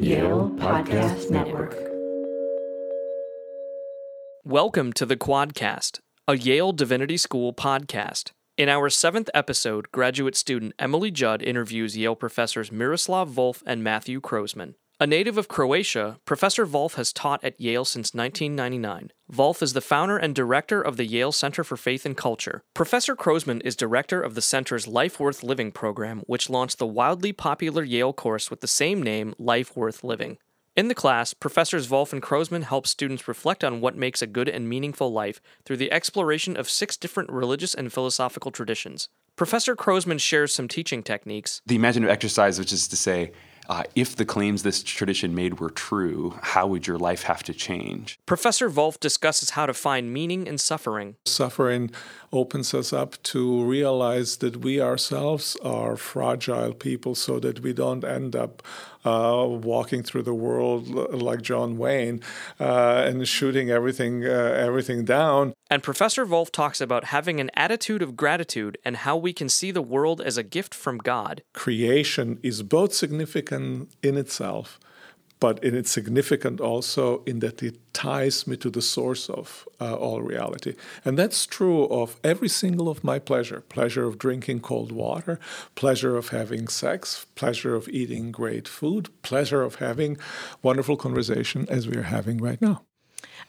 Yale 0.00 0.50
Podcast 0.56 1.30
Network. 1.30 1.74
Welcome 4.44 4.92
to 4.94 5.06
the 5.06 5.16
Quadcast, 5.16 6.00
a 6.26 6.36
Yale 6.36 6.72
Divinity 6.72 7.16
School 7.16 7.52
podcast. 7.52 8.32
In 8.56 8.68
our 8.68 8.90
seventh 8.90 9.30
episode, 9.34 9.90
graduate 9.92 10.36
student 10.36 10.74
Emily 10.78 11.10
Judd 11.10 11.42
interviews 11.42 11.96
Yale 11.96 12.16
professors 12.16 12.70
Miroslav 12.70 13.30
Volf 13.30 13.62
and 13.66 13.82
Matthew 13.84 14.20
Croasmun. 14.20 14.74
A 15.00 15.08
native 15.08 15.36
of 15.36 15.48
Croatia, 15.48 16.20
Professor 16.24 16.64
Volf 16.64 16.94
has 16.94 17.12
taught 17.12 17.42
at 17.42 17.60
Yale 17.60 17.84
since 17.84 18.14
1999. 18.14 19.10
Volf 19.32 19.60
is 19.60 19.72
the 19.72 19.80
founder 19.80 20.16
and 20.16 20.36
director 20.36 20.80
of 20.80 20.96
the 20.96 21.04
Yale 21.04 21.32
Center 21.32 21.64
for 21.64 21.76
Faith 21.76 22.06
and 22.06 22.16
Culture. 22.16 22.62
Professor 22.74 23.16
Croasmun 23.16 23.60
is 23.64 23.74
director 23.74 24.22
of 24.22 24.36
the 24.36 24.40
center's 24.40 24.86
Life 24.86 25.18
Worth 25.18 25.42
Living 25.42 25.72
program, 25.72 26.22
which 26.28 26.48
launched 26.48 26.78
the 26.78 26.86
wildly 26.86 27.32
popular 27.32 27.82
Yale 27.82 28.12
course 28.12 28.52
with 28.52 28.60
the 28.60 28.68
same 28.68 29.02
name, 29.02 29.34
Life 29.36 29.76
Worth 29.76 30.04
Living. 30.04 30.38
In 30.76 30.86
the 30.86 30.94
class, 30.94 31.34
Professors 31.34 31.88
Volf 31.88 32.12
and 32.12 32.22
Croasmun 32.22 32.62
help 32.62 32.86
students 32.86 33.26
reflect 33.26 33.64
on 33.64 33.80
what 33.80 33.96
makes 33.96 34.22
a 34.22 34.28
good 34.28 34.48
and 34.48 34.68
meaningful 34.68 35.12
life 35.12 35.40
through 35.64 35.78
the 35.78 35.90
exploration 35.90 36.56
of 36.56 36.70
six 36.70 36.96
different 36.96 37.30
religious 37.32 37.74
and 37.74 37.92
philosophical 37.92 38.52
traditions. 38.52 39.08
Professor 39.34 39.74
Croasmun 39.74 40.20
shares 40.20 40.54
some 40.54 40.68
teaching 40.68 41.02
techniques. 41.02 41.60
The 41.66 41.74
imaginative 41.74 42.12
exercise, 42.12 42.60
which 42.60 42.72
is 42.72 42.86
to 42.86 42.96
say, 42.96 43.32
uh, 43.68 43.84
if 43.94 44.16
the 44.16 44.24
claims 44.24 44.62
this 44.62 44.82
tradition 44.82 45.34
made 45.34 45.60
were 45.60 45.70
true, 45.70 46.38
how 46.42 46.66
would 46.66 46.86
your 46.86 46.98
life 46.98 47.22
have 47.24 47.42
to 47.44 47.54
change? 47.54 48.18
Professor 48.26 48.70
Volf 48.70 49.00
discusses 49.00 49.50
how 49.50 49.66
to 49.66 49.74
find 49.74 50.12
meaning 50.12 50.46
in 50.46 50.58
suffering. 50.58 51.16
Suffering 51.26 51.90
opens 52.32 52.74
us 52.74 52.92
up 52.92 53.22
to 53.22 53.64
realize 53.64 54.38
that 54.38 54.58
we 54.58 54.80
ourselves 54.80 55.56
are 55.62 55.96
fragile 55.96 56.74
people 56.74 57.14
so 57.14 57.38
that 57.40 57.60
we 57.60 57.72
don't 57.72 58.04
end 58.04 58.36
up 58.36 58.62
uh, 59.04 59.46
walking 59.48 60.02
through 60.02 60.22
the 60.22 60.34
world 60.34 60.88
like 60.88 61.42
John 61.42 61.76
Wayne 61.76 62.20
uh, 62.58 63.04
and 63.06 63.26
shooting 63.26 63.70
everything 63.70 64.24
uh, 64.24 64.28
everything 64.28 65.04
down. 65.04 65.52
And 65.70 65.82
Professor 65.82 66.24
Volf 66.26 66.50
talks 66.50 66.80
about 66.80 67.04
having 67.04 67.40
an 67.40 67.50
attitude 67.54 68.02
of 68.02 68.16
gratitude 68.16 68.78
and 68.84 68.98
how 68.98 69.16
we 69.16 69.32
can 69.32 69.48
see 69.48 69.70
the 69.70 69.82
world 69.82 70.20
as 70.20 70.36
a 70.36 70.42
gift 70.42 70.74
from 70.74 70.98
God. 70.98 71.42
Creation 71.52 72.38
is 72.42 72.62
both 72.62 72.94
significant 72.94 73.90
in 74.02 74.16
itself 74.16 74.78
but 75.40 75.62
it 75.62 75.74
is 75.74 75.90
significant 75.90 76.58
also 76.58 77.22
in 77.24 77.40
that 77.40 77.62
it 77.62 77.76
ties 77.94 78.46
me 78.46 78.56
to 78.58 78.68
the 78.68 78.82
source 78.82 79.30
of 79.30 79.66
uh, 79.80 79.94
all 79.94 80.20
reality. 80.20 80.74
And 81.04 81.18
that's 81.18 81.46
true 81.46 81.84
of 81.84 82.16
every 82.22 82.48
single 82.48 82.88
of 82.88 83.02
my 83.02 83.18
pleasure 83.18 83.62
pleasure 83.62 84.04
of 84.04 84.18
drinking 84.18 84.60
cold 84.60 84.92
water, 84.92 85.38
pleasure 85.74 86.16
of 86.16 86.28
having 86.28 86.68
sex, 86.68 87.26
pleasure 87.34 87.74
of 87.74 87.88
eating 87.88 88.32
great 88.32 88.68
food, 88.68 89.08
pleasure 89.22 89.62
of 89.62 89.76
having 89.76 90.18
wonderful 90.62 90.96
conversation 90.96 91.66
as 91.70 91.88
we 91.88 91.96
are 91.96 92.02
having 92.02 92.38
right 92.38 92.60
now. 92.60 92.82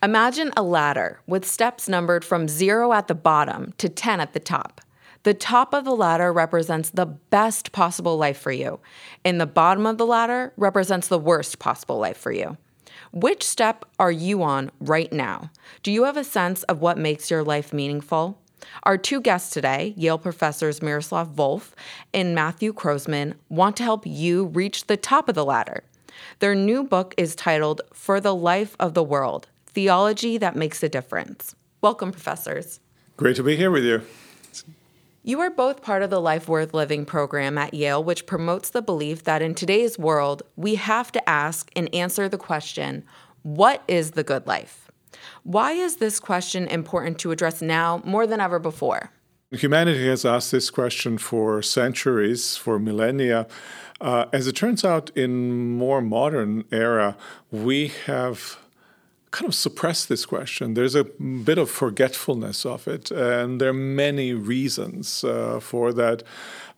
Imagine 0.03 0.51
a 0.55 0.63
ladder 0.63 1.21
with 1.25 1.45
steps 1.45 1.89
numbered 1.89 2.23
from 2.23 2.47
zero 2.47 2.93
at 2.93 3.07
the 3.07 3.15
bottom 3.15 3.73
to 3.77 3.89
10 3.89 4.19
at 4.19 4.33
the 4.33 4.39
top. 4.39 4.81
The 5.23 5.33
top 5.33 5.73
of 5.73 5.85
the 5.85 5.95
ladder 5.95 6.31
represents 6.31 6.91
the 6.91 7.07
best 7.07 7.71
possible 7.71 8.15
life 8.15 8.37
for 8.37 8.51
you, 8.51 8.79
and 9.23 9.41
the 9.41 9.47
bottom 9.47 9.87
of 9.87 9.97
the 9.97 10.05
ladder 10.05 10.53
represents 10.55 11.07
the 11.07 11.17
worst 11.17 11.57
possible 11.57 11.97
life 11.97 12.17
for 12.17 12.31
you. 12.31 12.57
Which 13.15 13.43
step 13.43 13.85
are 13.97 14.11
you 14.11 14.43
on 14.43 14.71
right 14.81 15.11
now? 15.13 15.49
Do 15.83 15.91
you 15.93 16.03
have 16.03 16.17
a 16.17 16.23
sense 16.25 16.63
of 16.63 16.81
what 16.81 16.97
makes 16.97 17.31
your 17.31 17.45
life 17.45 17.71
meaningful? 17.71 18.41
Our 18.83 18.97
two 18.97 19.21
guests 19.21 19.51
today, 19.51 19.93
Yale 19.95 20.17
professors 20.17 20.81
Miroslav 20.81 21.29
Volf 21.29 21.71
and 22.13 22.35
Matthew 22.35 22.73
Croasmun, 22.73 23.35
want 23.47 23.77
to 23.77 23.83
help 23.83 24.05
you 24.05 24.47
reach 24.47 24.87
the 24.87 24.97
top 24.97 25.29
of 25.29 25.35
the 25.35 25.45
ladder. 25.45 25.85
Their 26.39 26.55
new 26.55 26.83
book 26.83 27.15
is 27.15 27.35
titled 27.35 27.79
For 27.93 28.19
the 28.19 28.35
Life 28.35 28.75
of 28.81 28.95
the 28.95 29.03
World 29.03 29.47
Theology 29.65 30.37
That 30.37 30.57
Makes 30.57 30.83
a 30.83 30.89
Difference. 30.89 31.55
Welcome, 31.79 32.11
professors. 32.11 32.81
Great 33.15 33.37
to 33.37 33.43
be 33.43 33.55
here 33.55 33.71
with 33.71 33.85
you. 33.85 34.01
You 35.27 35.39
are 35.39 35.49
both 35.49 35.81
part 35.81 36.03
of 36.03 36.11
the 36.11 36.21
Life 36.21 36.47
Worth 36.47 36.71
Living 36.75 37.03
program 37.03 37.57
at 37.57 37.73
Yale, 37.73 38.03
which 38.03 38.27
promotes 38.27 38.69
the 38.69 38.83
belief 38.83 39.23
that 39.23 39.41
in 39.41 39.55
today's 39.55 39.97
world, 39.97 40.43
we 40.55 40.75
have 40.75 41.11
to 41.13 41.27
ask 41.27 41.71
and 41.75 41.91
answer 41.95 42.29
the 42.29 42.37
question 42.37 43.03
what 43.41 43.81
is 43.87 44.11
the 44.11 44.23
good 44.23 44.45
life? 44.45 44.91
Why 45.41 45.71
is 45.71 45.95
this 45.95 46.19
question 46.19 46.67
important 46.67 47.17
to 47.19 47.31
address 47.31 47.59
now 47.59 48.03
more 48.05 48.27
than 48.27 48.39
ever 48.39 48.59
before? 48.59 49.09
Humanity 49.49 50.07
has 50.07 50.25
asked 50.25 50.51
this 50.51 50.69
question 50.69 51.17
for 51.17 51.63
centuries, 51.63 52.55
for 52.55 52.77
millennia. 52.77 53.47
Uh, 53.99 54.25
as 54.31 54.45
it 54.45 54.55
turns 54.55 54.85
out, 54.85 55.09
in 55.15 55.75
more 55.75 56.01
modern 56.01 56.65
era, 56.71 57.17
we 57.49 57.87
have 58.05 58.59
kind 59.35 59.49
of 59.49 59.55
suppress 59.55 60.05
this 60.05 60.25
question. 60.25 60.75
There's 60.75 60.95
a 60.95 61.03
bit 61.03 61.57
of 61.57 61.69
forgetfulness 61.69 62.65
of 62.65 62.87
it, 62.87 63.11
and 63.11 63.59
there 63.59 63.69
are 63.69 63.73
many 63.73 64.33
reasons 64.33 65.23
uh, 65.23 65.59
for 65.59 65.91
that. 65.93 66.23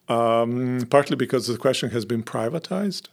Um, 0.10 0.88
partly 0.90 1.18
because 1.18 1.48
the 1.48 1.58
question 1.58 1.90
has 1.90 2.06
been 2.06 2.24
privatized. 2.24 3.10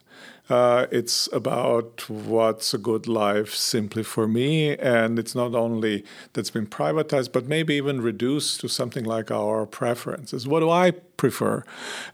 Uh, 0.50 0.86
it's 0.90 1.26
about 1.32 2.08
what's 2.08 2.74
a 2.74 2.78
good 2.78 3.08
life 3.08 3.54
simply 3.54 4.02
for 4.02 4.28
me. 4.28 4.76
And 4.76 5.18
it's 5.18 5.34
not 5.34 5.54
only 5.54 6.04
that's 6.34 6.50
been 6.50 6.66
privatized, 6.66 7.32
but 7.32 7.46
maybe 7.46 7.74
even 7.76 8.02
reduced 8.02 8.60
to 8.60 8.68
something 8.68 9.04
like 9.04 9.30
our 9.30 9.64
preferences. 9.64 10.46
What 10.46 10.60
do 10.60 10.70
I 10.70 10.90
prefer? 11.16 11.64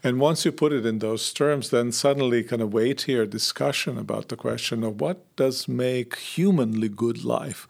And 0.01 0.19
once 0.19 0.45
you 0.45 0.51
put 0.53 0.71
it 0.71 0.85
in 0.85 0.99
those 0.99 1.33
terms, 1.33 1.71
then 1.71 1.91
suddenly 1.91 2.43
kind 2.43 2.61
of 2.61 2.73
weightier 2.73 3.25
discussion 3.25 3.97
about 3.97 4.29
the 4.29 4.37
question 4.37 4.83
of 4.83 5.01
what 5.01 5.35
does 5.35 5.67
make 5.67 6.17
humanly 6.17 6.87
good 6.87 7.25
life. 7.25 7.67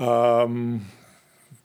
Um, 0.00 0.86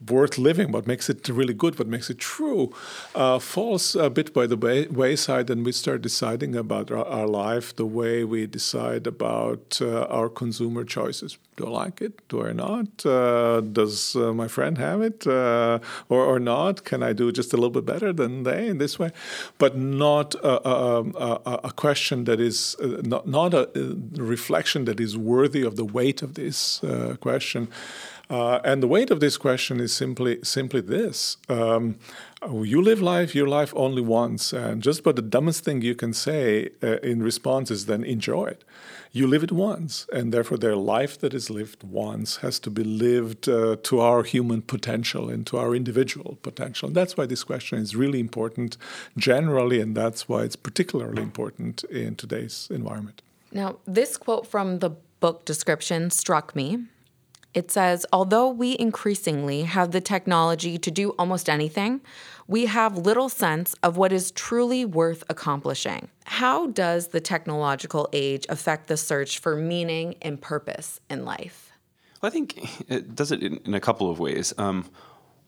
worth 0.08 0.38
living, 0.38 0.72
what 0.72 0.86
makes 0.86 1.10
it 1.10 1.28
really 1.28 1.54
good, 1.54 1.78
what 1.78 1.88
makes 1.88 2.08
it 2.08 2.18
true, 2.18 2.72
uh, 3.14 3.38
falls 3.38 3.94
a 3.94 4.08
bit 4.08 4.32
by 4.32 4.46
the 4.46 4.56
way, 4.56 4.86
wayside, 4.86 5.50
and 5.50 5.64
we 5.64 5.72
start 5.72 6.02
deciding 6.02 6.56
about 6.56 6.90
our, 6.90 7.04
our 7.04 7.26
life 7.26 7.76
the 7.76 7.84
way 7.84 8.24
we 8.24 8.46
decide 8.46 9.06
about 9.06 9.78
uh, 9.80 10.04
our 10.04 10.28
consumer 10.28 10.84
choices. 10.84 11.38
Do 11.56 11.66
I 11.66 11.70
like 11.70 12.00
it? 12.00 12.26
Do 12.28 12.46
I 12.46 12.52
not? 12.52 13.04
Uh, 13.04 13.60
does 13.60 14.16
uh, 14.16 14.32
my 14.32 14.48
friend 14.48 14.78
have 14.78 15.02
it 15.02 15.26
uh, 15.26 15.78
or, 16.08 16.24
or 16.24 16.40
not? 16.40 16.84
Can 16.84 17.02
I 17.02 17.12
do 17.12 17.30
just 17.30 17.52
a 17.52 17.56
little 17.56 17.70
bit 17.70 17.84
better 17.84 18.12
than 18.12 18.44
they 18.44 18.68
in 18.68 18.78
this 18.78 18.98
way? 18.98 19.10
But 19.58 19.76
not 19.76 20.34
a, 20.36 20.66
a, 20.66 21.02
a, 21.02 21.60
a 21.64 21.72
question 21.72 22.24
that 22.24 22.40
is 22.40 22.76
uh, 22.82 23.02
not, 23.02 23.26
not 23.28 23.52
a 23.52 23.68
reflection 24.14 24.86
that 24.86 25.00
is 25.00 25.18
worthy 25.18 25.62
of 25.62 25.76
the 25.76 25.84
weight 25.84 26.22
of 26.22 26.34
this 26.34 26.80
question. 27.20 27.68
Uh, 28.30 28.60
and 28.62 28.80
the 28.80 28.86
weight 28.86 29.10
of 29.10 29.18
this 29.18 29.36
question 29.36 29.80
is 29.80 29.92
simply 29.92 30.38
simply 30.44 30.80
this: 30.80 31.36
um, 31.48 31.96
you 32.62 32.80
live 32.80 33.02
life, 33.02 33.34
your 33.34 33.48
life 33.48 33.72
only 33.76 34.02
once, 34.02 34.52
and 34.52 34.82
just 34.82 35.00
about 35.00 35.16
the 35.16 35.22
dumbest 35.22 35.64
thing 35.64 35.82
you 35.82 35.96
can 35.96 36.12
say 36.14 36.70
uh, 36.80 36.98
in 36.98 37.22
response 37.22 37.72
is 37.72 37.86
then 37.86 38.04
enjoy 38.04 38.44
it. 38.46 38.62
You 39.12 39.26
live 39.26 39.42
it 39.42 39.50
once, 39.50 40.06
and 40.12 40.32
therefore 40.32 40.58
their 40.58 40.76
life 40.76 41.18
that 41.18 41.34
is 41.34 41.50
lived 41.50 41.82
once 41.82 42.36
has 42.36 42.60
to 42.60 42.70
be 42.70 42.84
lived 42.84 43.48
uh, 43.48 43.74
to 43.82 43.98
our 43.98 44.22
human 44.22 44.62
potential 44.62 45.28
and 45.28 45.44
to 45.48 45.58
our 45.58 45.74
individual 45.74 46.38
potential. 46.42 46.86
And 46.86 46.96
that's 46.96 47.16
why 47.16 47.26
this 47.26 47.42
question 47.42 47.78
is 47.78 47.96
really 47.96 48.20
important 48.20 48.76
generally, 49.16 49.80
and 49.80 49.96
that's 49.96 50.28
why 50.28 50.42
it's 50.42 50.54
particularly 50.54 51.22
important 51.22 51.82
in 51.84 52.14
today's 52.14 52.68
environment. 52.70 53.22
Now, 53.50 53.78
this 53.86 54.16
quote 54.16 54.46
from 54.46 54.78
the 54.78 54.90
book 55.18 55.44
description 55.44 56.10
struck 56.10 56.54
me 56.54 56.86
it 57.52 57.70
says, 57.70 58.06
although 58.12 58.48
we 58.48 58.76
increasingly 58.78 59.62
have 59.62 59.90
the 59.90 60.00
technology 60.00 60.78
to 60.78 60.90
do 60.90 61.10
almost 61.18 61.48
anything, 61.48 62.00
we 62.46 62.66
have 62.66 62.96
little 62.96 63.28
sense 63.28 63.74
of 63.82 63.96
what 63.96 64.12
is 64.12 64.30
truly 64.32 64.84
worth 64.84 65.24
accomplishing. 65.28 66.08
How 66.24 66.68
does 66.68 67.08
the 67.08 67.20
technological 67.20 68.08
age 68.12 68.46
affect 68.48 68.86
the 68.86 68.96
search 68.96 69.38
for 69.38 69.56
meaning 69.56 70.14
and 70.22 70.40
purpose 70.40 71.00
in 71.08 71.24
life? 71.24 71.72
Well, 72.20 72.28
I 72.28 72.32
think 72.32 72.90
it 72.90 73.14
does 73.14 73.32
it 73.32 73.42
in, 73.42 73.60
in 73.64 73.74
a 73.74 73.80
couple 73.80 74.10
of 74.10 74.18
ways. 74.18 74.52
Um, 74.58 74.88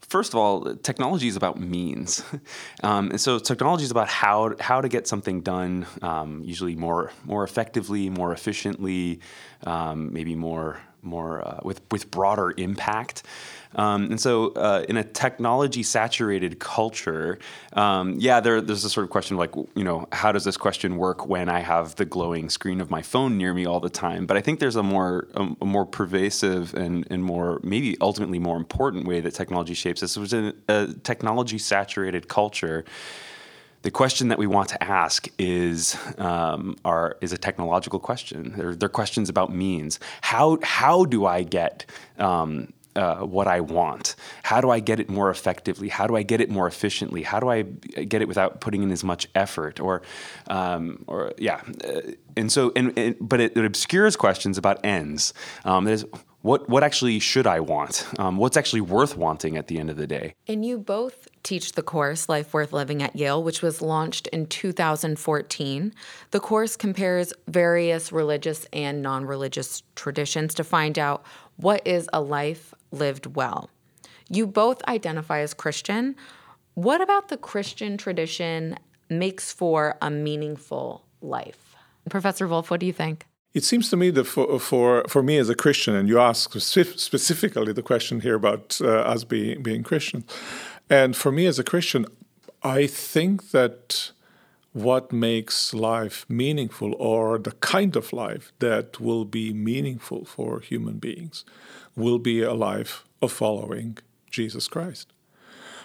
first 0.01 0.33
of 0.33 0.39
all, 0.39 0.75
technology 0.77 1.29
is 1.29 1.37
about 1.37 1.61
means, 1.61 2.25
um, 2.83 3.11
and 3.11 3.21
so 3.21 3.39
technology 3.39 3.85
is 3.85 3.91
about 3.91 4.09
how 4.09 4.55
how 4.59 4.81
to 4.81 4.89
get 4.89 5.07
something 5.07 5.41
done, 5.41 5.87
um, 6.03 6.43
usually 6.45 6.75
more 6.75 7.13
more 7.25 7.45
effectively, 7.45 8.11
more 8.11 8.33
efficiently, 8.33 9.21
um, 9.65 10.13
maybe 10.13 10.35
more 10.35 10.81
more 11.03 11.47
uh, 11.47 11.61
with 11.63 11.81
with 11.91 12.11
broader 12.11 12.55
impact. 12.57 13.23
Um, 13.75 14.05
and 14.11 14.21
so, 14.21 14.53
uh, 14.53 14.85
in 14.89 14.97
a 14.97 15.05
technology 15.05 15.83
saturated 15.83 16.59
culture, 16.59 17.39
um, 17.73 18.17
yeah, 18.19 18.41
there, 18.41 18.61
there's 18.61 18.85
a 18.85 18.91
sort 18.91 19.05
of 19.05 19.11
question 19.11 19.37
of 19.37 19.39
like, 19.39 19.55
you 19.75 19.85
know, 19.85 20.07
how 20.13 20.31
does 20.33 20.45
this 20.45 20.57
question 20.57 20.97
work 20.97 21.27
when 21.27 21.49
I 21.49 21.61
have 21.61 21.97
the 21.97 22.05
glowing 22.05 22.51
screen 22.51 22.81
of 22.81 22.91
my 22.91 23.03
phone 23.03 23.39
near 23.39 23.55
me 23.55 23.65
all 23.65 23.81
the 23.81 23.91
time? 23.91 24.27
But 24.27 24.37
I 24.37 24.41
think 24.41 24.61
there's 24.61 24.77
a 24.77 24.83
more 24.83 25.29
a, 25.35 25.49
a 25.63 25.65
more 25.65 25.87
pervasive 25.87 26.75
and, 26.75 27.07
and 27.11 27.25
more 27.25 27.61
maybe 27.63 27.97
ultimately 28.01 28.39
more 28.39 28.57
important 28.57 29.07
way 29.07 29.21
that 29.21 29.33
technology 29.33 29.75
shapes 29.75 30.03
us, 30.03 30.17
which 30.17 30.33
is 30.33 30.53
a, 30.53 30.55
a 30.69 30.95
technology 31.03 31.59
saturated 31.59 32.29
culture 32.29 32.85
the 33.83 33.91
question 33.91 34.29
that 34.29 34.39
we 34.39 34.47
want 34.47 34.69
to 34.71 34.83
ask 34.83 35.29
is 35.39 35.97
um, 36.19 36.77
are, 36.85 37.17
is 37.21 37.33
a 37.33 37.39
technological 37.39 37.99
question. 37.99 38.55
They're, 38.57 38.75
they're, 38.75 38.89
questions 38.89 39.29
about 39.29 39.53
means. 39.53 39.99
How 40.21 40.59
how 40.63 41.05
do 41.05 41.27
I 41.27 41.43
get 41.43 41.87
um, 42.19 42.73
uh, 42.95 43.21
what 43.21 43.49
I 43.49 43.61
want? 43.61 44.17
How 44.43 44.61
do 44.61 44.71
I 44.71 44.81
get 44.81 45.01
it 45.01 45.09
more 45.09 45.31
effectively? 45.31 45.89
How 45.89 46.07
do 46.07 46.17
I 46.17 46.23
get 46.23 46.41
it 46.41 46.51
more 46.51 46.67
efficiently? 46.67 47.23
How 47.23 47.41
do 47.41 47.49
I 47.49 47.63
get 47.63 48.23
it 48.23 48.29
without 48.29 48.61
putting 48.61 48.83
in 48.83 48.91
as 48.91 49.03
much 49.03 49.29
effort? 49.35 49.81
Or, 49.81 50.03
um, 50.49 51.05
or 51.07 51.33
yeah, 51.39 51.63
uh, 51.85 52.13
and 52.37 52.53
so, 52.53 52.73
and, 52.77 52.97
and 52.99 53.17
but 53.21 53.41
it, 53.41 53.57
it, 53.57 53.65
obscures 53.65 54.17
questions 54.17 54.59
about 54.59 54.85
ends. 54.85 55.33
Um, 55.65 55.85
that 55.85 55.93
is, 55.93 56.05
what 56.43 56.69
what 56.69 56.83
actually 56.83 57.19
should 57.19 57.47
I 57.47 57.61
want? 57.61 58.07
Um, 58.19 58.37
what's 58.37 58.57
actually 58.57 58.81
worth 58.81 59.17
wanting 59.17 59.57
at 59.57 59.69
the 59.69 59.79
end 59.79 59.91
of 59.91 59.97
the 59.97 60.07
day? 60.07 60.35
And 60.47 60.65
you 60.65 60.79
both 60.79 61.29
teach 61.43 61.73
the 61.73 61.83
course 61.83 62.29
Life 62.29 62.53
Worth 62.53 62.73
Living 62.73 63.03
at 63.03 63.17
Yale, 63.17 63.43
which 63.43 63.63
was 63.63 63.81
launched 63.81 64.27
in 64.29 64.47
2014. 64.47 65.95
The 66.31 66.41
course 66.41 66.77
compares 66.77 67.33
various 67.49 68.13
religious 68.13 68.67
and 68.73 69.03
non-religious 69.03 69.83
traditions 69.95 70.55
to 70.55 70.65
find 70.65 70.99
out 70.99 71.25
what 71.57 71.87
is 71.87 72.09
a 72.13 72.21
life 72.21 72.75
lived 72.91 73.37
well. 73.37 73.71
You 74.29 74.47
both 74.47 74.83
identify 74.85 75.41
as 75.41 75.55
Christian. 75.55 76.17
What 76.75 77.01
about 77.01 77.29
the 77.29 77.37
Christian 77.37 77.97
tradition 77.97 78.79
makes 79.09 79.53
for 79.53 79.97
a 80.01 80.11
meaningful 80.11 81.05
life? 81.21 81.77
Professor 82.09 82.49
Volf, 82.49 82.71
what 82.71 82.81
do 82.81 82.87
you 82.87 82.93
think? 82.93 83.27
It 83.55 83.65
seems 83.65 83.91
to 83.91 83.97
me 83.97 84.11
that 84.11 84.25
for, 84.25 84.59
for, 84.59 85.05
for 85.09 85.23
me 85.23 85.37
as 85.37 85.51
a 85.51 85.55
Christian, 85.55 85.95
and 85.95 86.09
you 86.09 86.19
ask 86.19 86.59
specifically 86.59 87.73
the 87.73 87.83
question 87.83 88.21
here 88.21 88.37
about 88.37 88.79
uh, 88.81 88.89
us 88.89 89.25
being, 89.25 89.63
being 89.63 89.83
Christians, 89.83 90.25
and 90.89 91.15
for 91.15 91.31
me 91.31 91.47
as 91.47 91.59
a 91.59 91.65
Christian, 91.65 92.07
I 92.63 92.87
think 92.87 93.51
that 93.51 94.13
what 94.73 95.13
makes 95.13 95.75
life 95.75 96.25
meaningful 96.29 96.95
or 96.99 97.39
the 97.39 97.53
kind 97.53 97.95
of 97.95 98.13
life 98.13 98.53
that 98.59 99.01
will 99.01 99.27
be 99.27 99.53
meaningful 99.53 100.25
for 100.25 100.61
human 100.61 100.99
beings 100.99 101.45
will 101.95 102.19
be 102.19 102.41
a 102.41 102.55
life 102.55 103.05
of 103.21 103.31
following 103.31 103.99
Jesus 104.31 104.67
Christ. 104.67 105.13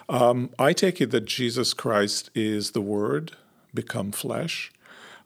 Um, 0.08 0.52
I 0.58 0.72
take 0.72 1.02
it 1.02 1.12
that 1.12 1.26
Jesus 1.26 1.74
Christ 1.74 2.30
is 2.34 2.72
the 2.72 2.82
Word 2.82 3.34
become 3.74 4.14
flesh 4.14 4.72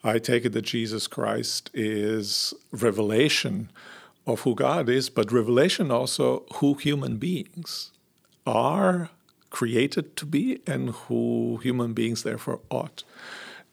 I 0.03 0.19
take 0.19 0.45
it 0.45 0.53
that 0.53 0.63
Jesus 0.63 1.07
Christ 1.07 1.69
is 1.73 2.53
revelation 2.71 3.69
of 4.25 4.41
who 4.41 4.55
God 4.55 4.89
is, 4.89 5.09
but 5.09 5.31
revelation 5.31 5.91
also 5.91 6.43
who 6.55 6.73
human 6.73 7.17
beings 7.17 7.91
are 8.45 9.09
created 9.49 10.15
to 10.17 10.25
be 10.25 10.61
and 10.65 10.89
who 10.89 11.59
human 11.61 11.93
beings 11.93 12.23
therefore 12.23 12.61
ought 12.69 13.03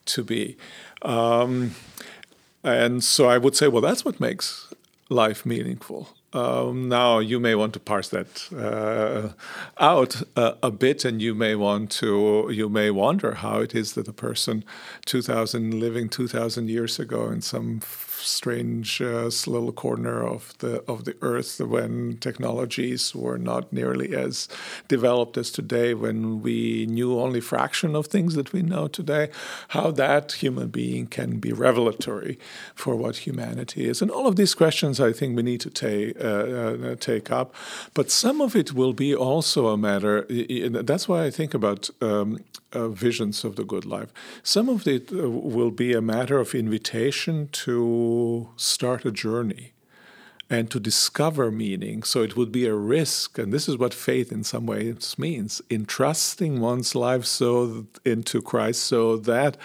to 0.05 0.23
be. 0.23 0.57
Um, 1.01 1.75
and 2.63 3.03
so 3.03 3.27
I 3.27 3.37
would 3.37 3.55
say, 3.55 3.67
well, 3.67 3.81
that's 3.81 4.03
what 4.03 4.19
makes 4.19 4.73
life 5.09 5.45
meaningful. 5.45 6.09
Um, 6.31 6.89
now 6.89 7.19
you 7.19 7.39
may 7.39 7.55
want 7.55 7.73
to 7.73 7.79
parse 7.79 8.09
that 8.09 8.49
uh, 8.55 9.33
out 9.79 10.21
uh, 10.35 10.53
a 10.61 10.69
bit, 10.69 11.03
and 11.03 11.21
you 11.21 11.33
may 11.33 11.55
want 11.55 11.89
to 11.91 12.49
you 12.51 12.69
may 12.69 12.91
wonder 12.91 13.35
how 13.35 13.61
it 13.61 13.73
is 13.73 13.93
that 13.93 14.07
a 14.07 14.13
person, 14.13 14.63
two 15.05 15.21
thousand 15.23 15.79
living 15.79 16.07
two 16.07 16.27
thousand 16.27 16.69
years 16.69 16.99
ago 16.99 17.29
in 17.29 17.41
some 17.41 17.79
strange 18.21 19.01
uh, 19.01 19.29
little 19.47 19.71
corner 19.71 20.25
of 20.25 20.57
the 20.59 20.83
of 20.87 21.05
the 21.05 21.15
earth 21.21 21.59
when 21.59 22.17
technologies 22.17 23.15
were 23.15 23.37
not 23.37 23.71
nearly 23.71 24.15
as 24.15 24.47
developed 24.87 25.37
as 25.37 25.51
today, 25.51 25.93
when 25.93 26.41
we 26.41 26.85
knew 26.87 27.19
only 27.19 27.41
fraction 27.41 27.95
of 27.95 28.07
things 28.07 28.35
that 28.35 28.53
we 28.53 28.61
know 28.61 28.87
today, 28.87 29.29
how 29.69 29.91
that 29.91 30.33
human 30.33 30.67
being 30.69 31.07
can 31.07 31.39
be 31.39 31.51
revelatory 31.51 32.37
for 32.75 32.95
what 32.95 33.27
humanity 33.27 33.87
is, 33.87 34.01
and 34.01 34.11
all 34.11 34.27
of 34.27 34.35
these 34.35 34.55
questions 34.55 34.99
I 34.99 35.13
think 35.13 35.35
we 35.35 35.43
need 35.43 35.61
to 35.61 35.69
take 35.69 36.19
uh, 36.19 36.27
uh, 36.27 36.95
take 36.95 37.31
up, 37.31 37.53
but 37.93 38.11
some 38.11 38.41
of 38.41 38.55
it 38.55 38.73
will 38.73 38.93
be 38.93 39.15
also 39.15 39.67
a 39.67 39.77
matter. 39.77 40.25
That's 40.89 41.07
why 41.07 41.25
I 41.25 41.31
think 41.31 41.53
about 41.53 41.89
um, 42.01 42.39
uh, 42.73 42.87
visions 42.89 43.43
of 43.43 43.55
the 43.55 43.63
good 43.63 43.85
life. 43.85 44.11
Some 44.43 44.69
of 44.69 44.87
it 44.87 45.11
uh, 45.11 45.29
will 45.29 45.71
be 45.71 45.93
a 45.93 46.01
matter 46.01 46.37
of 46.39 46.53
invitation 46.53 47.49
to 47.51 47.83
start 48.55 49.05
a 49.05 49.11
journey 49.11 49.73
and 50.49 50.71
to 50.71 50.79
discover 50.79 51.51
meaning. 51.51 52.03
So 52.03 52.23
it 52.23 52.35
would 52.35 52.51
be 52.51 52.65
a 52.65 52.73
risk, 52.73 53.37
and 53.37 53.53
this 53.53 53.69
is 53.69 53.77
what 53.77 53.93
faith 53.93 54.31
in 54.31 54.43
some 54.43 54.65
ways 54.65 55.15
means: 55.17 55.61
entrusting 55.69 56.59
one's 56.59 56.95
life 56.95 57.25
so 57.25 57.85
into 58.03 58.41
Christ, 58.41 58.81
so 58.83 59.17
that 59.17 59.57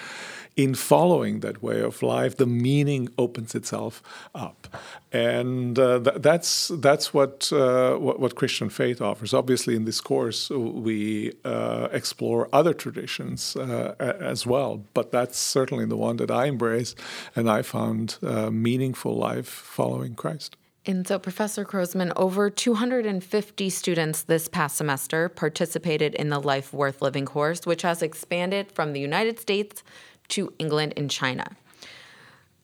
in 0.57 0.75
following 0.75 1.41
that 1.41 1.63
way 1.63 1.81
of 1.81 2.03
life, 2.03 2.37
the 2.37 2.47
meaning 2.47 3.09
opens 3.19 3.55
itself 3.55 4.03
up, 4.35 4.69
and 5.13 5.79
uh, 5.79 5.99
th- 6.01 6.17
that's 6.21 6.69
that's 6.77 7.13
what, 7.13 7.53
uh, 7.53 7.97
what, 7.97 8.21
what 8.21 8.37
Christian 8.37 8.69
faith 8.69 9.01
offers. 9.01 9.35
Obviously, 9.35 9.75
in 9.75 9.85
this 9.85 10.01
course, 10.01 10.51
we 10.51 11.33
uh, 11.45 11.89
explore 11.91 12.49
other 12.53 12.73
traditions 12.73 13.57
uh, 13.57 13.95
as 13.99 14.47
well, 14.47 14.85
but 14.95 15.11
that's 15.11 15.39
certainly 15.39 15.87
the 15.87 15.97
one 15.97 16.17
that 16.19 16.31
I 16.31 16.47
embrace, 16.47 16.95
and 17.35 17.51
I 17.51 17.63
found 17.63 18.19
uh, 18.23 18.51
meaningful 18.51 19.17
life 19.17 19.49
following 19.49 20.15
Christ. 20.15 20.57
And 20.87 21.09
so, 21.09 21.19
Professor 21.19 21.65
Croasmun, 21.65 22.13
over 22.15 22.51
250 22.51 23.71
students 23.71 24.23
this 24.23 24.49
past 24.49 24.77
semester 24.77 25.31
participated 25.31 26.15
in 26.15 26.29
the 26.29 26.39
Life 26.39 26.75
Worth 26.75 27.01
Living 27.01 27.25
course, 27.25 27.65
which 27.65 27.83
has 27.83 28.03
expanded 28.03 28.71
from 28.71 28.93
the 28.93 29.01
United 29.01 29.41
States 29.41 29.83
to 30.29 30.53
England 30.59 30.95
and 30.97 31.11
China. 31.11 31.57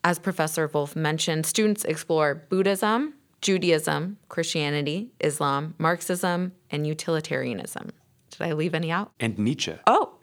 As 0.03 0.19
Professor 0.19 0.69
Volf 0.69 0.97
mentioned, 0.97 1.45
students 1.47 1.85
explore 1.85 2.35
Buddhism, 2.35 3.15
Judaism, 3.43 4.19
Christianity, 4.29 5.11
Islam, 5.21 5.75
Marxism, 5.79 6.53
and 6.71 6.87
utilitarianism. 6.87 7.91
Did 8.31 8.43
I 8.43 8.53
leave 8.53 8.75
any 8.75 8.91
out? 8.91 9.13
And 9.21 9.39
Nietzsche. 9.39 9.75
Oh, 9.87 10.15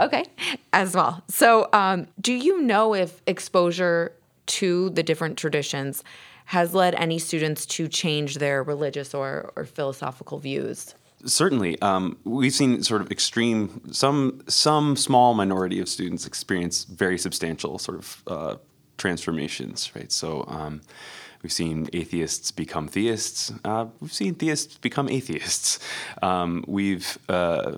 okay, 0.00 0.24
as 0.72 0.94
well. 0.94 1.22
So, 1.28 1.68
um, 1.72 2.08
do 2.20 2.32
you 2.32 2.60
know 2.62 2.94
if 2.94 3.22
exposure 3.26 4.12
to 4.46 4.90
the 4.90 5.02
different 5.02 5.36
traditions 5.36 6.02
has 6.46 6.74
led 6.74 6.94
any 6.94 7.18
students 7.18 7.66
to 7.66 7.88
change 7.88 8.36
their 8.36 8.62
religious 8.62 9.14
or, 9.14 9.52
or 9.56 9.64
philosophical 9.64 10.38
views? 10.38 10.94
Certainly, 11.24 11.80
um, 11.82 12.16
we've 12.24 12.52
seen 12.52 12.82
sort 12.82 13.00
of 13.02 13.10
extreme. 13.10 13.80
Some 13.92 14.42
some 14.48 14.96
small 14.96 15.34
minority 15.34 15.80
of 15.80 15.88
students 15.88 16.26
experience 16.26 16.84
very 16.84 17.18
substantial 17.18 17.78
sort 17.78 17.98
of 17.98 18.22
uh, 18.26 18.56
transformations, 18.96 19.90
right? 19.94 20.12
So. 20.12 20.44
Um, 20.48 20.80
We've 21.42 21.52
seen 21.52 21.88
atheists 21.92 22.50
become 22.50 22.88
theists. 22.88 23.52
Uh, 23.64 23.86
we've 24.00 24.12
seen 24.12 24.34
theists 24.34 24.76
become 24.78 25.08
atheists. 25.08 25.78
Um, 26.20 26.64
we've 26.66 27.16
uh, 27.28 27.76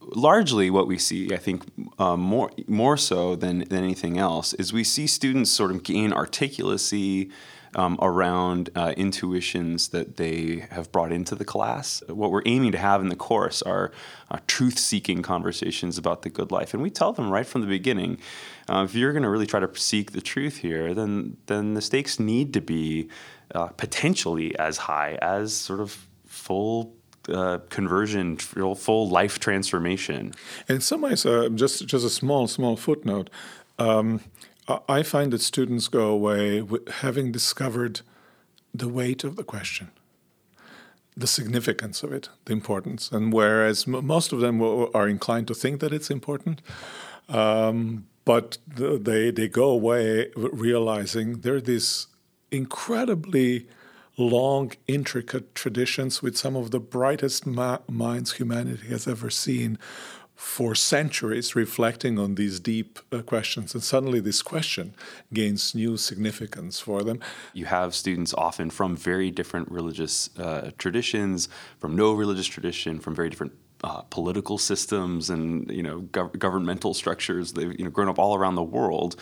largely 0.00 0.70
what 0.70 0.86
we 0.86 0.98
see, 0.98 1.34
I 1.34 1.36
think, 1.36 1.64
uh, 1.98 2.16
more 2.16 2.50
more 2.68 2.96
so 2.96 3.34
than, 3.34 3.60
than 3.68 3.82
anything 3.82 4.18
else, 4.18 4.54
is 4.54 4.72
we 4.72 4.84
see 4.84 5.06
students 5.06 5.50
sort 5.50 5.70
of 5.72 5.82
gain 5.82 6.12
articulacy, 6.12 7.30
um, 7.76 7.98
around 8.00 8.70
uh, 8.74 8.94
intuitions 8.96 9.88
that 9.88 10.16
they 10.16 10.66
have 10.70 10.90
brought 10.90 11.12
into 11.12 11.34
the 11.34 11.44
class. 11.44 12.02
What 12.08 12.32
we're 12.32 12.42
aiming 12.46 12.72
to 12.72 12.78
have 12.78 13.02
in 13.02 13.08
the 13.10 13.16
course 13.16 13.62
are 13.62 13.92
uh, 14.30 14.38
truth 14.46 14.78
seeking 14.78 15.22
conversations 15.22 15.98
about 15.98 16.22
the 16.22 16.30
good 16.30 16.50
life. 16.50 16.72
And 16.72 16.82
we 16.82 16.90
tell 16.90 17.12
them 17.12 17.30
right 17.30 17.46
from 17.46 17.60
the 17.60 17.66
beginning 17.66 18.18
uh, 18.68 18.82
if 18.84 18.94
you're 18.94 19.12
going 19.12 19.22
to 19.22 19.30
really 19.30 19.46
try 19.46 19.60
to 19.60 19.70
seek 19.78 20.12
the 20.12 20.20
truth 20.22 20.56
here, 20.56 20.94
then, 20.94 21.36
then 21.46 21.74
the 21.74 21.82
stakes 21.82 22.18
need 22.18 22.52
to 22.54 22.60
be 22.60 23.08
uh, 23.54 23.66
potentially 23.66 24.58
as 24.58 24.78
high 24.78 25.18
as 25.20 25.54
sort 25.54 25.80
of 25.80 26.06
full 26.24 26.94
uh, 27.28 27.58
conversion, 27.68 28.36
full 28.36 29.08
life 29.08 29.38
transformation. 29.38 30.32
And 30.68 30.76
in 30.76 30.80
some 30.80 31.02
ways, 31.02 31.26
uh, 31.26 31.48
just 31.54 31.86
just 31.86 32.04
a 32.04 32.10
small 32.10 32.46
small 32.46 32.76
footnote. 32.76 33.30
Um, 33.78 34.20
I 34.68 35.02
find 35.02 35.32
that 35.32 35.40
students 35.40 35.88
go 35.88 36.08
away 36.08 36.64
having 37.00 37.30
discovered 37.30 38.00
the 38.74 38.88
weight 38.88 39.22
of 39.24 39.36
the 39.36 39.44
question, 39.44 39.90
the 41.16 41.26
significance 41.26 42.02
of 42.02 42.12
it, 42.12 42.28
the 42.46 42.52
importance. 42.52 43.10
And 43.12 43.32
whereas 43.32 43.86
most 43.86 44.32
of 44.32 44.40
them 44.40 44.60
are 44.60 45.08
inclined 45.08 45.46
to 45.48 45.54
think 45.54 45.80
that 45.80 45.92
it's 45.92 46.10
important, 46.10 46.62
um, 47.28 48.06
but 48.24 48.58
they, 48.66 49.30
they 49.30 49.48
go 49.48 49.70
away 49.70 50.30
realizing 50.34 51.40
there 51.40 51.54
are 51.54 51.60
these 51.60 52.08
incredibly 52.50 53.68
long, 54.18 54.72
intricate 54.86 55.54
traditions 55.54 56.22
with 56.22 56.36
some 56.36 56.56
of 56.56 56.70
the 56.70 56.80
brightest 56.80 57.46
ma- 57.46 57.78
minds 57.88 58.32
humanity 58.32 58.88
has 58.88 59.06
ever 59.06 59.30
seen 59.30 59.78
for 60.36 60.74
centuries 60.74 61.56
reflecting 61.56 62.18
on 62.18 62.34
these 62.34 62.60
deep 62.60 62.98
uh, 63.10 63.22
questions. 63.22 63.74
And 63.74 63.82
suddenly, 63.82 64.20
this 64.20 64.42
question 64.42 64.94
gains 65.32 65.74
new 65.74 65.96
significance 65.96 66.78
for 66.78 67.02
them. 67.02 67.20
You 67.54 67.64
have 67.64 67.94
students 67.94 68.34
often 68.34 68.68
from 68.68 68.96
very 68.96 69.30
different 69.30 69.70
religious 69.70 70.30
uh, 70.38 70.70
traditions, 70.76 71.48
from 71.78 71.96
no 71.96 72.12
religious 72.12 72.46
tradition, 72.46 73.00
from 73.00 73.14
very 73.14 73.30
different 73.30 73.54
uh, 73.82 74.02
political 74.10 74.58
systems 74.58 75.30
and 75.30 75.70
you 75.70 75.82
know 75.82 76.02
gov- 76.12 76.38
governmental 76.38 76.92
structures. 76.92 77.52
They've 77.52 77.78
you 77.78 77.84
know 77.84 77.90
grown 77.90 78.08
up 78.08 78.18
all 78.18 78.36
around 78.36 78.56
the 78.56 78.62
world, 78.62 79.16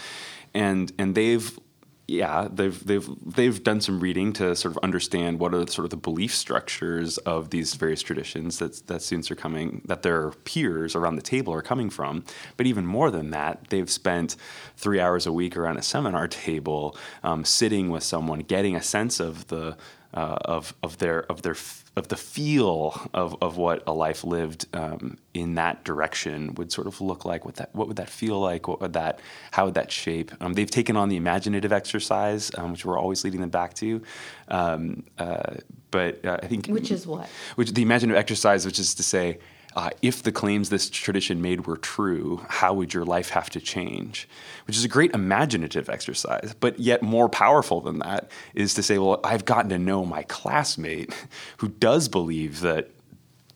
and 0.52 0.92
and 0.98 1.14
they've 1.14 1.58
yeah, 2.06 2.48
they've 2.52 2.86
they've 2.86 3.08
they've 3.24 3.62
done 3.62 3.80
some 3.80 3.98
reading 3.98 4.34
to 4.34 4.54
sort 4.54 4.76
of 4.76 4.78
understand 4.82 5.40
what 5.40 5.54
are 5.54 5.66
sort 5.66 5.84
of 5.84 5.90
the 5.90 5.96
belief 5.96 6.34
structures 6.34 7.16
of 7.18 7.48
these 7.48 7.74
various 7.74 8.02
traditions 8.02 8.58
that 8.58 8.86
that 8.88 9.00
students 9.00 9.30
are 9.30 9.34
coming 9.34 9.80
that 9.86 10.02
their 10.02 10.30
peers 10.30 10.94
around 10.94 11.16
the 11.16 11.22
table 11.22 11.54
are 11.54 11.62
coming 11.62 11.88
from. 11.88 12.22
But 12.58 12.66
even 12.66 12.84
more 12.84 13.10
than 13.10 13.30
that, 13.30 13.68
they've 13.70 13.88
spent 13.88 14.36
three 14.76 15.00
hours 15.00 15.26
a 15.26 15.32
week 15.32 15.56
around 15.56 15.78
a 15.78 15.82
seminar 15.82 16.28
table, 16.28 16.94
um, 17.22 17.42
sitting 17.42 17.88
with 17.88 18.02
someone, 18.02 18.40
getting 18.40 18.76
a 18.76 18.82
sense 18.82 19.18
of 19.18 19.46
the 19.46 19.76
uh, 20.14 20.38
of 20.44 20.74
of 20.82 20.98
their 20.98 21.20
of 21.30 21.42
their 21.42 21.56
of 21.96 22.08
the 22.08 22.16
feel 22.16 23.08
of, 23.14 23.36
of 23.40 23.56
what 23.56 23.82
a 23.86 23.92
life 23.92 24.24
lived 24.24 24.66
um, 24.74 25.16
in 25.32 25.54
that 25.54 25.84
direction 25.84 26.54
would 26.54 26.72
sort 26.72 26.86
of 26.86 27.00
look 27.00 27.24
like. 27.24 27.44
What 27.44 27.56
that 27.56 27.74
what 27.74 27.88
would 27.88 27.96
that 27.96 28.08
feel 28.08 28.40
like? 28.40 28.68
What 28.68 28.80
would 28.80 28.92
that 28.92 29.20
how 29.50 29.66
would 29.66 29.74
that 29.74 29.90
shape? 29.90 30.30
Um, 30.40 30.54
they've 30.54 30.70
taken 30.70 30.96
on 30.96 31.08
the 31.08 31.16
imaginative 31.16 31.72
exercise, 31.72 32.50
um, 32.56 32.72
which 32.72 32.84
we're 32.84 32.98
always 32.98 33.24
leading 33.24 33.40
them 33.40 33.50
back 33.50 33.74
to. 33.74 34.02
Um, 34.48 35.04
uh, 35.18 35.54
but 35.90 36.24
uh, 36.24 36.38
I 36.42 36.46
think 36.46 36.68
which 36.68 36.90
is 36.90 37.06
what 37.06 37.28
which 37.56 37.72
the 37.72 37.82
imaginative 37.82 38.18
exercise, 38.18 38.64
which 38.64 38.78
is 38.78 38.94
to 38.94 39.02
say 39.02 39.38
uh, 39.76 39.90
if 40.02 40.22
the 40.22 40.32
claims 40.32 40.70
this 40.70 40.88
tradition 40.88 41.42
made 41.42 41.66
were 41.66 41.76
true, 41.76 42.44
how 42.48 42.72
would 42.74 42.94
your 42.94 43.04
life 43.04 43.30
have 43.30 43.50
to 43.50 43.60
change? 43.60 44.28
Which 44.66 44.76
is 44.76 44.84
a 44.84 44.88
great 44.88 45.12
imaginative 45.12 45.88
exercise, 45.88 46.54
but 46.60 46.78
yet 46.78 47.02
more 47.02 47.28
powerful 47.28 47.80
than 47.80 47.98
that 47.98 48.30
is 48.54 48.74
to 48.74 48.82
say, 48.82 48.98
well, 48.98 49.20
I've 49.24 49.44
gotten 49.44 49.70
to 49.70 49.78
know 49.78 50.04
my 50.04 50.22
classmate 50.24 51.12
who 51.58 51.68
does 51.68 52.08
believe 52.08 52.60
that 52.60 52.90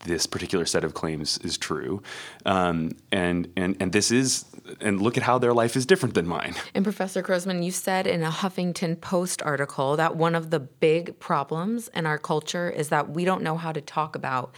this 0.05 0.27
particular 0.27 0.65
set 0.65 0.85
of 0.85 0.95
claims 0.95 1.39
is 1.39 1.59
true, 1.59 2.03
um, 2.47 2.93
and 3.11 3.51
and 3.57 3.77
and 3.81 3.93
this 3.93 4.13
is 4.13 4.45
and 4.81 5.03
look 5.03 5.17
at 5.17 5.25
how 5.25 5.39
their 5.39 5.53
life 5.53 5.77
is 5.77 5.87
different 5.87 6.15
than 6.15 6.27
mine. 6.27 6.55
And 6.75 6.85
Professor 6.85 7.23
Croasmun, 7.23 7.65
you 7.65 7.73
said 7.73 8.07
in 8.07 8.23
a 8.23 8.31
Huffington 8.31 9.01
Post 9.01 9.43
article 9.43 9.97
that 9.97 10.17
one 10.17 10.35
of 10.35 10.51
the 10.51 10.61
big 10.61 11.19
problems 11.19 11.89
in 11.89 12.07
our 12.07 12.19
culture 12.19 12.71
is 12.71 12.91
that 12.91 13.11
we 13.11 13.25
don't 13.25 13.43
know 13.43 13.57
how 13.57 13.73
to 13.73 13.81
talk 13.81 14.15
about 14.15 14.55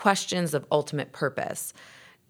questions 0.00 0.54
of 0.54 0.64
ultimate 0.72 1.12
purpose. 1.12 1.74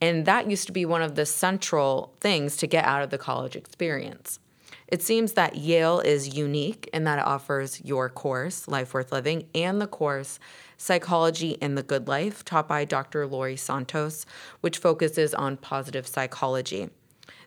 And 0.01 0.27
that 0.27 0.51
used 0.51 0.67
to 0.67 0.73
be 0.73 0.85
one 0.85 1.03
of 1.03 1.15
the 1.15 1.25
central 1.25 2.13
things 2.21 2.57
to 2.57 2.67
get 2.67 2.85
out 2.85 3.03
of 3.03 3.11
the 3.11 3.19
college 3.19 3.55
experience. 3.55 4.41
It 4.89 5.03
seems 5.03 5.35
that 5.35 5.55
Yale 5.55 6.01
is 6.01 6.37
unique 6.37 6.91
in 6.93 7.05
that 7.05 7.21
it 7.21 7.25
offers 7.25 7.81
your 7.85 8.09
course, 8.09 8.67
Life 8.67 8.93
Worth 8.93 9.13
Living, 9.13 9.47
and 9.55 9.81
the 9.81 9.87
course, 9.87 10.41
Psychology 10.79 11.51
in 11.61 11.77
the 11.77 11.85
Good 11.85 12.09
Life, 12.09 12.45
taught 12.45 12.67
by 12.67 12.85
Dr. 12.85 13.25
Laurie 13.29 13.57
Santos, 13.57 14.27
which 14.63 14.79
focuses 14.79 15.33
on 15.33 15.57
positive 15.57 16.09
psychology. 16.09 16.91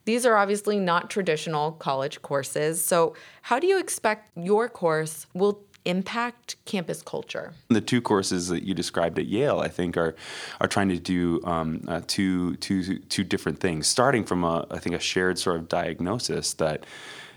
These 0.05 0.25
are 0.25 0.37
obviously 0.37 0.79
not 0.79 1.09
traditional 1.09 1.73
college 1.73 2.21
courses. 2.21 2.81
So, 2.83 3.13
how 3.41 3.59
do 3.59 3.67
you 3.67 3.77
expect 3.77 4.37
your 4.37 4.69
course 4.69 5.27
will 5.33 5.63
impact 5.85 6.55
campus 6.65 7.01
culture? 7.01 7.53
The 7.69 7.81
two 7.81 8.01
courses 8.01 8.47
that 8.47 8.63
you 8.63 8.73
described 8.73 9.19
at 9.19 9.25
Yale, 9.25 9.59
I 9.59 9.67
think, 9.67 9.97
are 9.97 10.15
are 10.59 10.67
trying 10.67 10.89
to 10.89 10.99
do 10.99 11.41
um, 11.45 11.83
uh, 11.87 12.01
two, 12.07 12.55
two, 12.57 12.99
two 12.99 13.23
different 13.23 13.59
things. 13.59 13.87
Starting 13.87 14.23
from 14.23 14.43
a, 14.43 14.65
I 14.71 14.79
think, 14.79 14.95
a 14.95 14.99
shared 14.99 15.39
sort 15.39 15.57
of 15.57 15.69
diagnosis 15.69 16.53
that. 16.55 16.85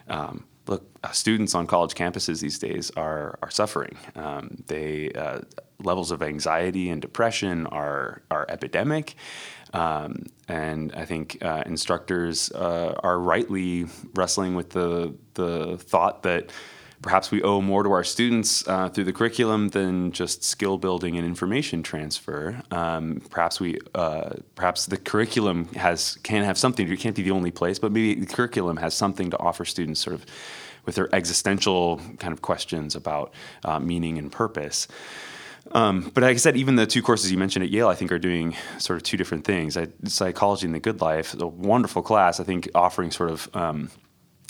Um, 0.08 0.44
look, 0.68 0.84
uh, 1.02 1.10
students 1.10 1.54
on 1.54 1.66
college 1.66 1.94
campuses 1.94 2.40
these 2.40 2.58
days 2.58 2.90
are 2.96 3.38
are 3.42 3.50
suffering. 3.50 3.96
Um, 4.14 4.62
they 4.66 5.10
uh, 5.12 5.40
levels 5.82 6.10
of 6.10 6.22
anxiety 6.22 6.90
and 6.90 7.00
depression 7.00 7.66
are 7.68 8.22
are 8.30 8.46
epidemic, 8.48 9.14
um, 9.72 10.26
and 10.48 10.92
I 10.94 11.04
think 11.04 11.38
uh, 11.42 11.62
instructors 11.66 12.50
uh, 12.52 12.94
are 13.02 13.18
rightly 13.18 13.86
wrestling 14.14 14.54
with 14.54 14.70
the 14.70 15.14
the 15.34 15.76
thought 15.78 16.22
that 16.22 16.50
perhaps 17.02 17.30
we 17.30 17.42
owe 17.42 17.60
more 17.60 17.82
to 17.82 17.92
our 17.92 18.04
students 18.04 18.66
uh, 18.68 18.88
through 18.88 19.04
the 19.04 19.12
curriculum 19.12 19.68
than 19.68 20.12
just 20.12 20.42
skill 20.42 20.78
building 20.78 21.16
and 21.16 21.26
information 21.26 21.82
transfer. 21.82 22.62
Um, 22.70 23.22
perhaps 23.30 23.60
we, 23.60 23.78
uh, 23.94 24.30
perhaps 24.54 24.86
the 24.86 24.96
curriculum 24.96 25.68
has 25.74 26.16
can 26.22 26.42
have 26.42 26.58
something. 26.58 26.90
It 26.90 26.98
can't 26.98 27.16
be 27.16 27.22
the 27.22 27.30
only 27.30 27.50
place, 27.50 27.78
but 27.78 27.92
maybe 27.92 28.14
the 28.14 28.26
curriculum 28.26 28.78
has 28.78 28.94
something 28.94 29.30
to 29.30 29.38
offer 29.38 29.64
students, 29.64 30.00
sort 30.00 30.14
of, 30.14 30.26
with 30.84 30.94
their 30.94 31.14
existential 31.14 32.00
kind 32.18 32.32
of 32.32 32.42
questions 32.42 32.94
about 32.94 33.32
uh, 33.64 33.78
meaning 33.78 34.18
and 34.18 34.30
purpose. 34.30 34.88
Um, 35.72 36.12
but 36.14 36.22
like 36.22 36.34
I 36.34 36.36
said, 36.36 36.56
even 36.56 36.76
the 36.76 36.86
two 36.86 37.02
courses 37.02 37.32
you 37.32 37.38
mentioned 37.38 37.64
at 37.64 37.70
Yale, 37.70 37.88
I 37.88 37.96
think, 37.96 38.12
are 38.12 38.18
doing 38.18 38.54
sort 38.78 38.96
of 38.98 39.02
two 39.02 39.16
different 39.16 39.44
things. 39.44 39.76
I, 39.76 39.88
psychology 40.04 40.66
and 40.66 40.74
the 40.74 40.80
Good 40.80 41.00
Life, 41.00 41.34
a 41.40 41.46
wonderful 41.46 42.02
class. 42.02 42.38
I 42.38 42.44
think 42.44 42.68
offering 42.74 43.10
sort 43.10 43.30
of 43.30 43.50
um, 43.54 43.90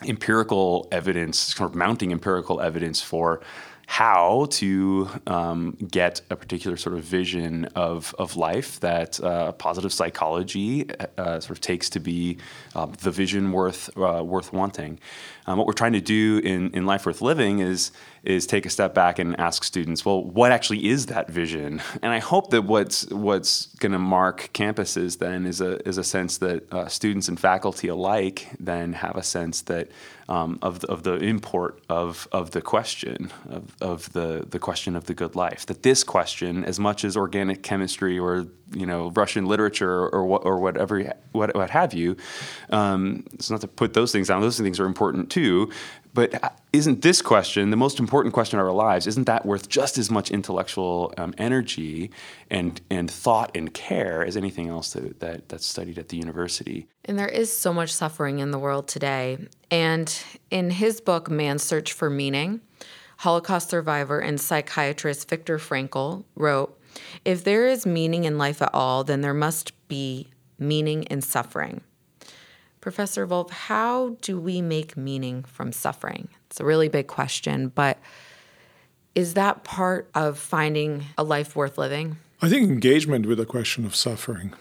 empirical 0.04 0.88
evidence, 0.92 1.54
kind 1.54 1.70
of 1.70 1.74
mounting 1.74 2.12
empirical 2.12 2.60
evidence 2.60 3.00
for 3.00 3.40
how 3.86 4.48
to 4.50 5.08
um, 5.28 5.76
get 5.90 6.20
a 6.28 6.36
particular 6.36 6.76
sort 6.76 6.96
of 6.96 7.04
vision 7.04 7.66
of, 7.76 8.14
of 8.18 8.36
life 8.36 8.80
that 8.80 9.22
uh, 9.22 9.52
positive 9.52 9.92
psychology 9.92 10.84
uh, 11.16 11.38
sort 11.38 11.50
of 11.50 11.60
takes 11.60 11.88
to 11.88 12.00
be 12.00 12.36
uh, 12.74 12.86
the 12.86 13.12
vision 13.12 13.52
worth 13.52 13.96
uh, 13.96 14.22
worth 14.24 14.52
wanting. 14.52 14.98
Um, 15.46 15.56
what 15.56 15.68
we're 15.68 15.72
trying 15.72 15.92
to 15.92 16.00
do 16.00 16.40
in, 16.42 16.72
in 16.72 16.84
life 16.84 17.06
worth 17.06 17.22
living 17.22 17.60
is 17.60 17.92
is 18.26 18.46
take 18.46 18.66
a 18.66 18.70
step 18.70 18.94
back 18.94 19.18
and 19.18 19.38
ask 19.38 19.64
students, 19.64 20.04
well, 20.04 20.22
what 20.22 20.52
actually 20.52 20.86
is 20.86 21.06
that 21.06 21.30
vision? 21.30 21.80
And 22.02 22.12
I 22.12 22.18
hope 22.18 22.50
that 22.50 22.62
what's 22.62 23.06
what's 23.10 23.66
going 23.76 23.92
to 23.92 23.98
mark 23.98 24.50
campuses 24.52 25.18
then 25.18 25.46
is 25.46 25.60
a 25.60 25.86
is 25.88 25.98
a 25.98 26.04
sense 26.04 26.38
that 26.38 26.72
uh, 26.72 26.88
students 26.88 27.28
and 27.28 27.38
faculty 27.38 27.88
alike 27.88 28.48
then 28.58 28.92
have 28.94 29.16
a 29.16 29.22
sense 29.22 29.62
that 29.62 29.88
um, 30.28 30.58
of, 30.62 30.84
of 30.84 31.04
the 31.04 31.14
import 31.16 31.80
of, 31.88 32.26
of 32.32 32.50
the 32.50 32.60
question 32.60 33.30
of, 33.48 33.76
of 33.80 34.12
the, 34.12 34.44
the 34.48 34.58
question 34.58 34.96
of 34.96 35.04
the 35.04 35.14
good 35.14 35.36
life. 35.36 35.66
That 35.66 35.82
this 35.82 36.02
question, 36.02 36.64
as 36.64 36.80
much 36.80 37.04
as 37.04 37.16
organic 37.16 37.62
chemistry 37.62 38.18
or 38.18 38.46
you 38.72 38.86
know 38.86 39.10
Russian 39.10 39.46
literature 39.46 40.06
or 40.06 40.24
or 40.24 40.58
whatever 40.58 41.14
what, 41.32 41.54
what 41.54 41.70
have 41.70 41.94
you, 41.94 42.16
um, 42.70 43.24
it's 43.34 43.50
not 43.50 43.60
to 43.60 43.68
put 43.68 43.94
those 43.94 44.10
things 44.10 44.28
down. 44.28 44.40
Those 44.40 44.58
things 44.58 44.80
are 44.80 44.86
important 44.86 45.30
too. 45.30 45.70
But 46.16 46.58
isn't 46.72 47.02
this 47.02 47.20
question 47.20 47.68
the 47.68 47.76
most 47.76 48.00
important 48.00 48.32
question 48.32 48.58
of 48.58 48.64
our 48.64 48.72
lives? 48.72 49.06
Isn't 49.06 49.26
that 49.26 49.44
worth 49.44 49.68
just 49.68 49.98
as 49.98 50.10
much 50.10 50.30
intellectual 50.30 51.12
um, 51.18 51.34
energy 51.36 52.10
and 52.50 52.80
and 52.88 53.10
thought 53.10 53.54
and 53.54 53.72
care 53.74 54.24
as 54.24 54.34
anything 54.34 54.68
else 54.68 54.94
that, 54.94 55.20
that 55.20 55.50
that's 55.50 55.66
studied 55.66 55.98
at 55.98 56.08
the 56.08 56.16
university? 56.16 56.88
And 57.04 57.18
there 57.18 57.28
is 57.28 57.54
so 57.54 57.70
much 57.70 57.92
suffering 57.92 58.38
in 58.38 58.50
the 58.50 58.58
world 58.58 58.88
today. 58.88 59.46
And 59.70 60.08
in 60.50 60.70
his 60.70 61.02
book, 61.02 61.28
Man's 61.28 61.62
Search 61.62 61.92
for 61.92 62.08
Meaning, 62.08 62.62
Holocaust 63.18 63.68
survivor 63.68 64.18
and 64.18 64.40
psychiatrist 64.40 65.28
Viktor 65.28 65.58
Frankl 65.58 66.24
wrote, 66.34 66.80
"If 67.26 67.44
there 67.44 67.66
is 67.66 67.84
meaning 67.84 68.24
in 68.24 68.38
life 68.38 68.62
at 68.62 68.70
all, 68.72 69.04
then 69.04 69.20
there 69.20 69.34
must 69.34 69.72
be 69.86 70.30
meaning 70.58 71.02
in 71.04 71.20
suffering." 71.20 71.82
Professor 72.86 73.26
Volf, 73.26 73.50
how 73.50 74.16
do 74.20 74.38
we 74.38 74.62
make 74.62 74.96
meaning 74.96 75.42
from 75.42 75.72
suffering? 75.72 76.28
It's 76.46 76.60
a 76.60 76.64
really 76.64 76.86
big 76.86 77.08
question, 77.08 77.66
but 77.66 77.98
is 79.16 79.34
that 79.34 79.64
part 79.64 80.08
of 80.14 80.38
finding 80.38 81.06
a 81.18 81.24
life 81.24 81.56
worth 81.56 81.78
living? 81.78 82.18
I 82.40 82.48
think 82.48 82.70
engagement 82.70 83.26
with 83.26 83.38
the 83.38 83.44
question 83.44 83.84
of 83.86 83.96
suffering, 83.96 84.54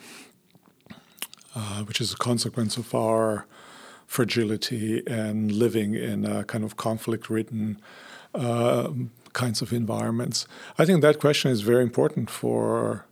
uh, 1.53 1.83
which 1.83 2.01
is 2.01 2.13
a 2.13 2.17
consequence 2.17 2.77
of 2.77 2.95
our 2.95 3.45
fragility 4.07 5.03
and 5.05 5.51
living 5.51 5.93
in 5.93 6.25
a 6.25 6.43
kind 6.45 6.63
of 6.63 6.77
conflict 6.77 7.29
ridden 7.29 7.79
uh, 8.33 8.89
kinds 9.33 9.61
of 9.61 9.71
environments. 9.71 10.47
I 10.79 10.85
think 10.85 11.03
that 11.03 11.19
question 11.19 11.51
is 11.51 11.61
very 11.61 11.83
important 11.83 12.31
for 12.31 13.05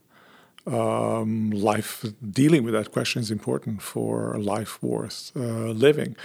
um, 0.66 1.50
life, 1.50 2.04
dealing 2.30 2.64
with 2.64 2.74
that 2.74 2.90
question 2.92 3.20
is 3.20 3.30
important 3.30 3.82
for 3.82 4.38
life 4.38 4.82
worth 4.82 5.32
uh, 5.36 5.40
living. 5.40 6.16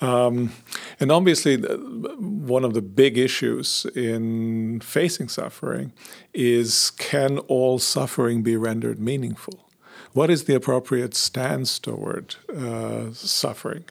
Um, 0.00 0.52
and 0.98 1.12
obviously, 1.12 1.56
one 1.56 2.64
of 2.64 2.74
the 2.74 2.82
big 2.82 3.18
issues 3.18 3.86
in 3.94 4.80
facing 4.80 5.28
suffering 5.28 5.92
is 6.32 6.90
can 6.92 7.38
all 7.40 7.78
suffering 7.78 8.42
be 8.42 8.56
rendered 8.56 8.98
meaningful? 8.98 9.68
What 10.12 10.30
is 10.30 10.44
the 10.44 10.54
appropriate 10.54 11.14
stance 11.14 11.78
toward 11.78 12.36
uh, 12.54 13.12
suffering? 13.12 13.84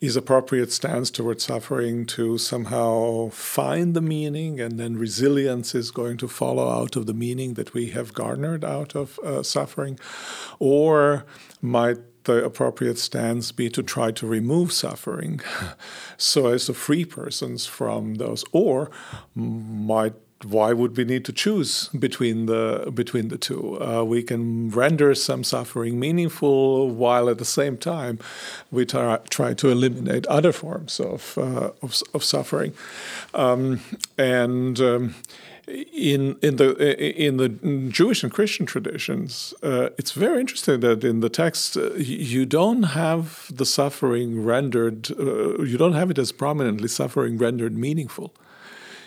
Is 0.00 0.16
appropriate 0.16 0.72
stance 0.72 1.10
towards 1.10 1.44
suffering 1.44 2.06
to 2.06 2.38
somehow 2.38 3.28
find 3.30 3.94
the 3.94 4.00
meaning, 4.00 4.60
and 4.60 4.78
then 4.78 4.96
resilience 4.96 5.74
is 5.74 5.90
going 5.90 6.16
to 6.18 6.28
follow 6.28 6.68
out 6.68 6.96
of 6.96 7.06
the 7.06 7.14
meaning 7.14 7.54
that 7.54 7.74
we 7.74 7.90
have 7.90 8.12
garnered 8.12 8.64
out 8.64 8.94
of 8.94 9.18
uh, 9.20 9.42
suffering? 9.42 9.98
Or 10.58 11.24
might 11.60 11.98
the 12.24 12.44
appropriate 12.44 12.98
stance 12.98 13.52
be 13.52 13.70
to 13.70 13.82
try 13.82 14.10
to 14.10 14.26
remove 14.26 14.72
suffering 14.72 15.40
so 16.16 16.48
as 16.48 16.66
to 16.66 16.74
free 16.74 17.04
persons 17.04 17.66
from 17.66 18.16
those? 18.16 18.44
Or 18.52 18.90
might 19.34 20.14
why 20.44 20.72
would 20.72 20.96
we 20.96 21.04
need 21.04 21.24
to 21.24 21.32
choose 21.32 21.88
between 21.88 22.46
the 22.46 22.90
between 22.94 23.28
the 23.28 23.38
two? 23.38 23.82
Uh, 23.82 24.04
we 24.04 24.22
can 24.22 24.70
render 24.70 25.14
some 25.14 25.42
suffering 25.42 25.98
meaningful, 25.98 26.90
while 26.90 27.30
at 27.30 27.38
the 27.38 27.44
same 27.44 27.78
time 27.78 28.18
we 28.70 28.84
try, 28.84 29.18
try 29.30 29.54
to 29.54 29.70
eliminate 29.70 30.26
other 30.26 30.52
forms 30.52 31.00
of 31.00 31.38
uh, 31.38 31.70
of, 31.82 32.02
of, 32.12 32.22
suffering. 32.22 32.74
Um, 33.32 33.80
and 34.18 34.78
um, 34.78 35.14
in 35.66 36.36
in 36.42 36.56
the 36.56 36.76
in 37.26 37.38
the 37.38 37.48
Jewish 37.90 38.22
and 38.22 38.30
Christian 38.30 38.66
traditions, 38.66 39.54
uh, 39.62 39.88
it's 39.96 40.12
very 40.12 40.40
interesting 40.40 40.80
that 40.80 41.02
in 41.02 41.20
the 41.20 41.30
text 41.30 41.78
uh, 41.78 41.94
you 41.94 42.44
don't 42.44 42.82
have 42.82 43.50
the 43.50 43.64
suffering 43.64 44.44
rendered. 44.44 45.10
Uh, 45.18 45.62
you 45.62 45.78
don't 45.78 45.94
have 45.94 46.10
it 46.10 46.18
as 46.18 46.30
prominently 46.30 46.88
suffering 46.88 47.38
rendered 47.38 47.78
meaningful 47.78 48.34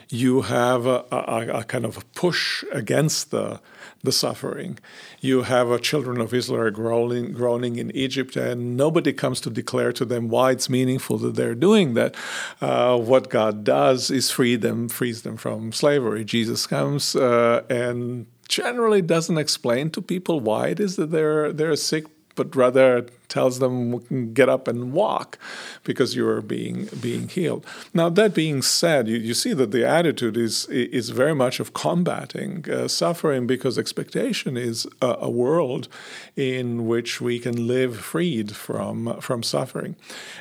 you 0.10 0.42
have 0.42 0.86
a, 0.88 1.06
a, 1.12 1.60
a, 1.60 1.64
kind 1.64 1.86
of 1.86 1.98
a 1.98 2.02
push 2.16 2.64
against 2.72 3.32
the 3.32 3.60
the 4.02 4.12
suffering. 4.14 4.80
You 5.20 5.44
have 5.44 5.70
a 5.70 5.80
children 5.80 6.22
of 6.22 6.34
Israel 6.34 6.72
groaning, 6.72 7.34
groaning 7.34 7.76
in 7.76 7.92
Egypt, 7.92 8.38
and 8.38 8.78
nobody 8.78 9.12
comes 9.12 9.42
to 9.42 9.50
declare 9.50 9.92
to 9.94 10.06
them 10.06 10.30
why 10.30 10.52
it's 10.52 10.70
meaningful 10.70 11.18
that 11.18 11.36
they're 11.36 11.54
doing 11.54 11.96
that. 11.96 12.16
Uh, 12.62 12.98
what 12.98 13.30
God 13.30 13.66
does 13.66 14.10
is 14.10 14.32
free 14.32 14.56
them, 14.56 14.88
frees 14.88 15.24
them 15.24 15.36
from 15.36 15.74
slavery. 15.74 16.24
Jesus 16.24 16.66
comes 16.66 17.14
uh, 17.16 17.64
and 17.70 18.28
generally 18.48 19.02
doesn't 19.02 19.38
explain 19.38 19.90
to 19.92 20.02
people 20.02 20.40
why 20.40 20.70
it 20.70 20.80
is 20.80 20.96
that 20.96 21.12
they're 21.12 21.52
they're 21.52 21.76
sick 21.76 22.06
but 22.40 22.56
rather 22.56 23.06
tells 23.28 23.60
them 23.60 24.34
get 24.34 24.48
up 24.48 24.66
and 24.66 24.94
walk 24.94 25.38
because 25.84 26.16
you 26.16 26.26
are 26.26 26.42
being 26.42 26.88
being 27.02 27.28
healed. 27.28 27.66
Now 27.94 28.08
that 28.08 28.34
being 28.34 28.62
said, 28.62 29.10
you, 29.10 29.18
you 29.18 29.34
see 29.34 29.54
that 29.56 29.72
the 29.72 29.86
attitude 29.86 30.38
is 30.38 30.66
is 30.68 31.10
very 31.10 31.36
much 31.36 31.60
of 31.60 31.74
combating 31.74 32.66
uh, 32.72 32.88
suffering 32.88 33.46
because 33.46 33.78
expectation 33.78 34.56
is 34.56 34.88
a, 35.02 35.18
a, 35.20 35.30
world 35.30 35.90
in 36.38 36.88
which 36.88 37.20
we 37.20 37.40
can 37.40 37.68
live 37.68 37.98
freed 37.98 38.56
from 38.56 39.20
from 39.20 39.44
suffering. 39.44 39.98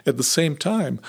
At 0.06 0.16
the 0.16 0.30
same 0.38 0.56
time 0.56 1.00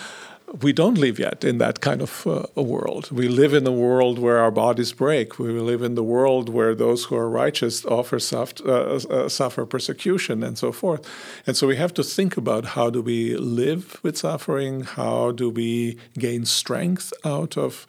we 0.61 0.73
don't 0.73 0.97
live 0.97 1.19
yet 1.19 1.43
in 1.43 1.57
that 1.59 1.81
kind 1.81 2.01
of 2.01 2.25
uh, 2.25 2.43
a 2.55 2.61
world. 2.61 3.11
We 3.11 3.27
live 3.27 3.53
in 3.53 3.65
a 3.67 3.71
world 3.71 4.19
where 4.19 4.39
our 4.39 4.51
bodies 4.51 4.93
break. 4.93 5.37
We 5.37 5.51
live 5.51 5.81
in 5.81 5.95
the 5.95 6.03
world 6.03 6.49
where 6.49 6.73
those 6.73 7.05
who 7.05 7.15
are 7.15 7.29
righteous 7.29 7.85
soft, 8.19 8.61
uh, 8.65 8.95
uh, 8.95 9.29
suffer 9.29 9.65
persecution 9.65 10.43
and 10.43 10.57
so 10.57 10.71
forth. 10.71 11.07
And 11.45 11.55
so 11.55 11.67
we 11.67 11.75
have 11.75 11.93
to 11.95 12.03
think 12.03 12.37
about 12.37 12.65
how 12.65 12.89
do 12.89 13.01
we 13.01 13.35
live 13.37 13.99
with 14.03 14.17
suffering? 14.17 14.81
How 14.81 15.31
do 15.31 15.49
we 15.49 15.97
gain 16.17 16.45
strength 16.45 17.13
out 17.23 17.57
of 17.57 17.85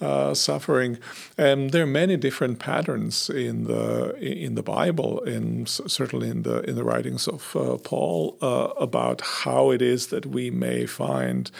uh, 0.00 0.34
suffering. 0.34 0.98
And 1.36 1.70
there 1.70 1.82
are 1.82 1.86
many 1.86 2.16
different 2.16 2.58
patterns 2.58 3.28
in 3.28 3.64
the 3.64 4.14
in 4.16 4.54
the 4.54 4.62
Bible, 4.62 5.22
and 5.24 5.68
certainly 5.68 6.28
in 6.28 6.42
the 6.42 6.60
in 6.68 6.76
the 6.76 6.84
writings 6.84 7.28
of 7.28 7.56
uh, 7.56 7.76
Paul, 7.78 8.36
uh, 8.40 8.68
about 8.78 9.20
how 9.20 9.70
it 9.70 9.82
is 9.82 10.08
that 10.08 10.26
we 10.26 10.50
may 10.50 10.86
find 10.86 11.50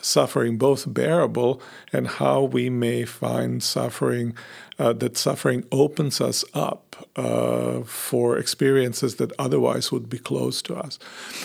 suffering 0.00 0.58
both 0.58 0.92
bearable 0.92 1.62
and 1.92 2.06
how 2.06 2.42
we 2.42 2.68
may 2.68 3.04
find 3.04 3.62
suffering 3.62 4.34
uh, 4.78 4.92
that 4.92 5.16
suffering 5.16 5.64
opens 5.72 6.20
us 6.20 6.44
up 6.52 7.08
uh, 7.16 7.82
for 7.82 8.36
experiences 8.36 9.16
that 9.16 9.32
otherwise 9.38 9.90
would 9.90 10.08
be 10.08 10.18
closed 10.18 10.66
to 10.66 10.74
us. 10.74 10.98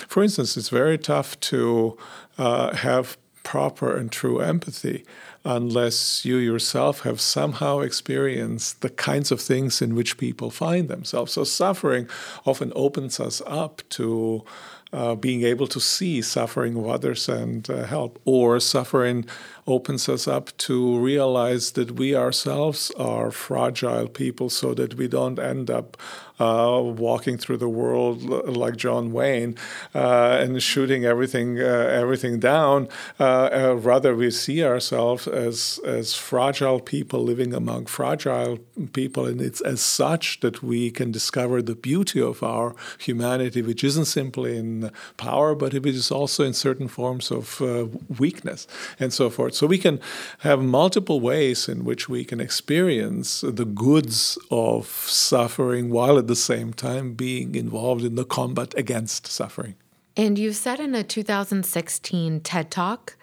For 0.08 0.22
instance, 0.22 0.56
it's 0.56 0.68
very 0.68 0.98
tough 0.98 1.38
to 1.40 1.96
uh, 2.38 2.74
have 2.74 3.16
proper 3.50 3.96
and 3.96 4.12
true 4.12 4.38
empathy 4.38 5.04
unless 5.44 6.24
you 6.24 6.36
yourself 6.36 7.00
have 7.00 7.20
somehow 7.20 7.80
experienced 7.80 8.80
the 8.80 8.88
kinds 8.88 9.32
of 9.32 9.40
things 9.40 9.82
in 9.82 9.96
which 9.96 10.18
people 10.18 10.52
find 10.52 10.86
themselves. 10.86 11.32
So, 11.32 11.42
suffering 11.42 12.08
often 12.46 12.72
opens 12.76 13.18
us 13.18 13.42
up 13.46 13.82
to 13.98 14.44
uh, 14.92 15.16
being 15.16 15.42
able 15.42 15.66
to 15.66 15.80
see 15.80 16.22
suffering 16.22 16.76
of 16.76 16.86
others 16.86 17.28
and 17.28 17.68
uh, 17.68 17.82
help, 17.86 18.20
or 18.24 18.60
suffering 18.60 19.24
opens 19.66 20.08
us 20.08 20.28
up 20.28 20.56
to 20.58 20.98
realize 20.98 21.72
that 21.72 21.92
we 21.92 22.14
ourselves 22.14 22.92
are 22.98 23.32
fragile 23.32 24.06
people 24.06 24.48
so 24.48 24.74
that 24.74 24.94
we 24.94 25.08
don't 25.08 25.40
end 25.40 25.70
up 25.70 25.96
uh, 26.40 26.80
walking 26.82 27.36
through 27.36 27.58
the 27.58 27.68
world 27.68 28.22
like 28.24 28.76
John 28.76 29.12
Wayne 29.12 29.56
uh, 29.94 30.38
and 30.40 30.62
shooting 30.62 31.04
everything 31.04 31.60
uh, 31.60 31.88
everything 32.02 32.40
down. 32.40 32.88
Uh, 33.18 33.76
rather, 33.76 34.16
we 34.16 34.30
see 34.30 34.64
ourselves 34.64 35.28
as 35.28 35.78
as 35.84 36.14
fragile 36.14 36.80
people 36.80 37.22
living 37.22 37.52
among 37.54 37.86
fragile 37.86 38.58
people, 38.92 39.26
and 39.26 39.40
it's 39.40 39.60
as 39.60 39.80
such 39.80 40.40
that 40.40 40.62
we 40.62 40.90
can 40.90 41.12
discover 41.12 41.60
the 41.60 41.74
beauty 41.74 42.20
of 42.20 42.42
our 42.42 42.74
humanity, 42.98 43.60
which 43.60 43.84
isn't 43.84 44.06
simply 44.06 44.56
in 44.56 44.90
power, 45.16 45.54
but 45.54 45.74
it 45.74 45.84
is 45.86 46.10
also 46.10 46.44
in 46.44 46.54
certain 46.54 46.88
forms 46.88 47.30
of 47.30 47.60
uh, 47.60 47.86
weakness 48.18 48.66
and 48.98 49.12
so 49.12 49.28
forth. 49.28 49.54
So 49.54 49.66
we 49.66 49.78
can 49.78 50.00
have 50.38 50.62
multiple 50.62 51.20
ways 51.20 51.68
in 51.68 51.84
which 51.84 52.08
we 52.08 52.24
can 52.24 52.40
experience 52.40 53.42
the 53.42 53.66
goods 53.66 54.38
of 54.50 54.86
suffering 54.86 55.90
while 55.90 56.18
at 56.18 56.29
the 56.30 56.36
same 56.36 56.72
time 56.72 57.14
being 57.14 57.56
involved 57.56 58.04
in 58.04 58.14
the 58.14 58.24
combat 58.24 58.72
against 58.78 59.26
suffering. 59.26 59.74
And 60.16 60.38
you 60.38 60.52
said 60.52 60.78
in 60.78 60.94
a 60.94 61.02
2016 61.02 62.40
TED 62.42 62.70
Talk 62.70 63.16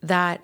that, 0.00 0.40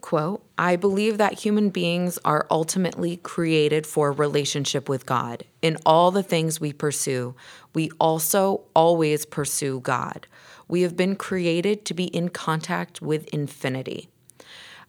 quote, 0.00 0.44
I 0.58 0.74
believe 0.74 1.18
that 1.18 1.38
human 1.38 1.70
beings 1.70 2.18
are 2.24 2.48
ultimately 2.50 3.18
created 3.18 3.86
for 3.86 4.10
relationship 4.10 4.88
with 4.88 5.06
God. 5.06 5.44
In 5.62 5.76
all 5.86 6.10
the 6.10 6.24
things 6.24 6.60
we 6.60 6.72
pursue, 6.72 7.36
we 7.74 7.92
also 8.00 8.62
always 8.74 9.24
pursue 9.24 9.78
God. 9.78 10.26
We 10.66 10.82
have 10.82 10.96
been 10.96 11.14
created 11.14 11.84
to 11.84 11.94
be 11.94 12.06
in 12.06 12.30
contact 12.30 13.00
with 13.00 13.28
infinity. 13.28 14.08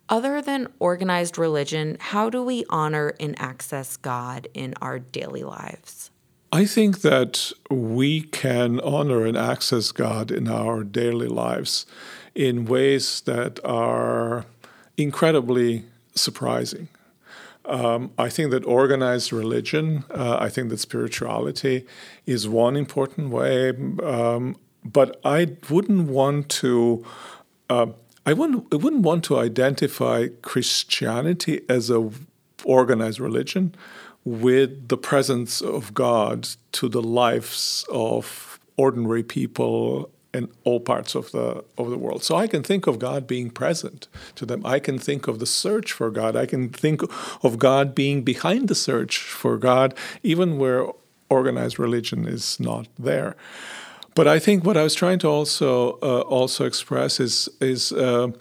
Other 0.09 0.41
than 0.41 0.73
organized 0.79 1.37
religion, 1.37 1.97
how 1.99 2.31
do 2.31 2.41
we 2.41 2.65
honor 2.67 3.13
and 3.19 3.39
access 3.39 3.95
God 3.95 4.47
in 4.55 4.73
our 4.81 4.97
daily 4.97 5.43
lives? 5.43 6.09
I 6.53 6.65
think 6.65 7.01
that 7.01 7.51
we 7.71 8.21
can 8.21 8.79
honor 8.81 9.25
and 9.25 9.35
access 9.35 9.91
God 9.91 10.29
in 10.29 10.47
our 10.47 10.83
daily 10.83 11.27
lives 11.27 11.87
in 12.35 12.65
ways 12.65 13.21
that 13.21 13.59
are 13.65 14.45
incredibly 14.95 15.85
surprising. 16.13 16.89
Um, 17.65 18.11
I 18.19 18.29
think 18.29 18.51
that 18.51 18.63
organized 18.65 19.33
religion, 19.33 20.03
uh, 20.11 20.37
I 20.39 20.49
think 20.49 20.69
that 20.69 20.79
spirituality 20.79 21.87
is 22.27 22.47
one 22.47 22.75
important 22.75 23.29
way, 23.31 23.69
um, 24.03 24.55
but 24.85 25.19
I 25.25 25.57
wouldn't 25.71 26.07
want 26.07 26.49
to 26.61 27.03
uh, 27.67 27.87
I 28.27 28.33
wouldn't, 28.33 28.71
I 28.71 28.75
wouldn't 28.75 29.01
want 29.01 29.23
to 29.25 29.39
identify 29.39 30.27
Christianity 30.43 31.61
as 31.67 31.89
a 31.89 32.11
organized 32.63 33.19
religion 33.19 33.73
with 34.25 34.87
the 34.87 34.97
presence 34.97 35.61
of 35.61 35.93
God 35.93 36.47
to 36.73 36.87
the 36.87 37.01
lives 37.01 37.85
of 37.89 38.59
ordinary 38.77 39.23
people 39.23 40.09
in 40.33 40.49
all 40.63 40.79
parts 40.79 41.13
of 41.15 41.31
the 41.31 41.63
of 41.77 41.89
the 41.89 41.97
world. 41.97 42.23
So 42.23 42.35
I 42.35 42.47
can 42.47 42.63
think 42.63 42.87
of 42.87 42.97
God 42.97 43.27
being 43.27 43.49
present 43.51 44.07
to 44.35 44.45
them. 44.45 44.65
I 44.65 44.79
can 44.79 44.97
think 44.97 45.27
of 45.27 45.39
the 45.39 45.45
search 45.45 45.91
for 45.91 46.09
God. 46.09 46.35
I 46.35 46.45
can 46.45 46.69
think 46.69 47.01
of 47.43 47.59
God 47.59 47.93
being 47.93 48.23
behind 48.23 48.67
the 48.67 48.75
search 48.75 49.19
for 49.19 49.57
God, 49.57 49.93
even 50.23 50.57
where 50.57 50.87
organized 51.29 51.77
religion 51.77 52.27
is 52.27 52.59
not 52.59 52.87
there. 52.97 53.35
But 54.15 54.27
I 54.27 54.39
think 54.39 54.63
what 54.63 54.77
I 54.77 54.83
was 54.83 54.93
trying 54.93 55.19
to 55.19 55.27
also 55.27 55.99
uh, 56.01 56.21
also 56.21 56.65
express 56.65 57.19
is 57.19 57.49
is 57.59 57.91
uh, 57.91 58.31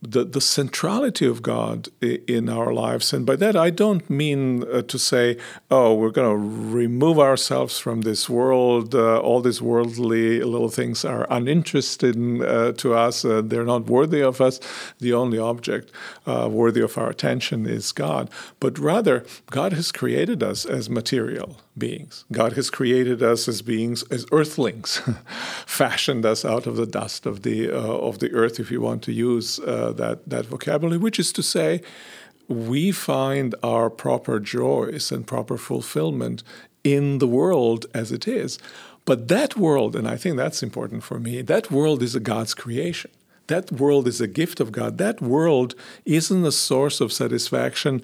the, 0.00 0.24
the 0.24 0.40
centrality 0.40 1.26
of 1.26 1.42
God 1.42 1.88
in 2.00 2.48
our 2.48 2.72
lives. 2.72 3.12
And 3.12 3.26
by 3.26 3.36
that, 3.36 3.56
I 3.56 3.70
don't 3.70 4.08
mean 4.08 4.64
uh, 4.64 4.82
to 4.82 4.98
say, 4.98 5.36
oh, 5.70 5.94
we're 5.94 6.10
going 6.10 6.30
to 6.30 6.72
remove 6.76 7.18
ourselves 7.18 7.78
from 7.78 8.02
this 8.02 8.28
world. 8.28 8.94
Uh, 8.94 9.18
all 9.18 9.40
these 9.40 9.60
worldly 9.60 10.40
little 10.40 10.68
things 10.68 11.04
are 11.04 11.26
uninterested 11.30 12.16
uh, 12.42 12.72
to 12.72 12.94
us. 12.94 13.24
Uh, 13.24 13.42
they're 13.44 13.64
not 13.64 13.86
worthy 13.86 14.22
of 14.22 14.40
us. 14.40 14.60
The 14.98 15.12
only 15.12 15.38
object 15.38 15.90
uh, 16.26 16.48
worthy 16.50 16.80
of 16.80 16.96
our 16.96 17.10
attention 17.10 17.66
is 17.66 17.90
God. 17.90 18.30
But 18.60 18.78
rather, 18.78 19.24
God 19.50 19.72
has 19.72 19.90
created 19.90 20.42
us 20.42 20.64
as 20.64 20.88
material 20.88 21.56
beings. 21.76 22.24
God 22.32 22.54
has 22.54 22.70
created 22.70 23.22
us 23.22 23.48
as 23.48 23.62
beings, 23.62 24.02
as 24.10 24.26
earthlings, 24.32 25.00
fashioned 25.66 26.26
us 26.26 26.44
out 26.44 26.66
of 26.66 26.76
the 26.76 26.86
dust 26.86 27.24
of 27.26 27.42
the, 27.42 27.70
uh, 27.70 27.78
of 27.78 28.18
the 28.18 28.32
earth, 28.32 28.58
if 28.58 28.70
you 28.70 28.80
want 28.80 29.02
to 29.04 29.12
use 29.12 29.60
that, 29.92 30.28
that 30.28 30.46
vocabulary, 30.46 30.98
which 30.98 31.18
is 31.18 31.32
to 31.32 31.42
say, 31.42 31.82
we 32.48 32.90
find 32.90 33.54
our 33.62 33.90
proper 33.90 34.40
joys 34.40 35.12
and 35.12 35.26
proper 35.26 35.58
fulfillment 35.58 36.42
in 36.82 37.18
the 37.18 37.26
world 37.26 37.86
as 37.92 38.10
it 38.10 38.26
is. 38.26 38.58
But 39.04 39.28
that 39.28 39.56
world, 39.56 39.96
and 39.96 40.08
I 40.08 40.16
think 40.16 40.36
that's 40.36 40.62
important 40.62 41.02
for 41.02 41.18
me, 41.18 41.42
that 41.42 41.70
world 41.70 42.02
is 42.02 42.14
a 42.14 42.20
God's 42.20 42.54
creation. 42.54 43.10
That 43.46 43.72
world 43.72 44.06
is 44.06 44.20
a 44.20 44.26
gift 44.26 44.60
of 44.60 44.72
God. 44.72 44.98
That 44.98 45.22
world 45.22 45.74
isn't 46.04 46.44
a 46.44 46.52
source 46.52 47.00
of 47.00 47.12
satisfaction 47.12 48.02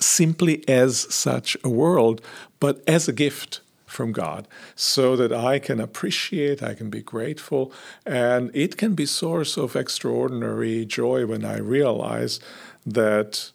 simply 0.00 0.66
as 0.68 1.12
such 1.14 1.56
a 1.62 1.68
world, 1.68 2.20
but 2.60 2.82
as 2.88 3.08
a 3.08 3.12
gift 3.12 3.60
from 3.86 4.12
God 4.12 4.48
so 4.74 5.16
that 5.16 5.32
I 5.32 5.58
can 5.58 5.80
appreciate, 5.80 6.62
I 6.62 6.74
can 6.74 6.90
be 6.90 7.02
grateful, 7.02 7.72
and 8.04 8.50
it 8.54 8.76
can 8.76 8.94
be 8.94 9.06
source 9.06 9.56
of 9.56 9.76
extraordinary 9.76 10.84
joy 10.84 11.24
when 11.26 11.44
I 11.44 11.58
realize 11.58 12.40
that 12.84 13.52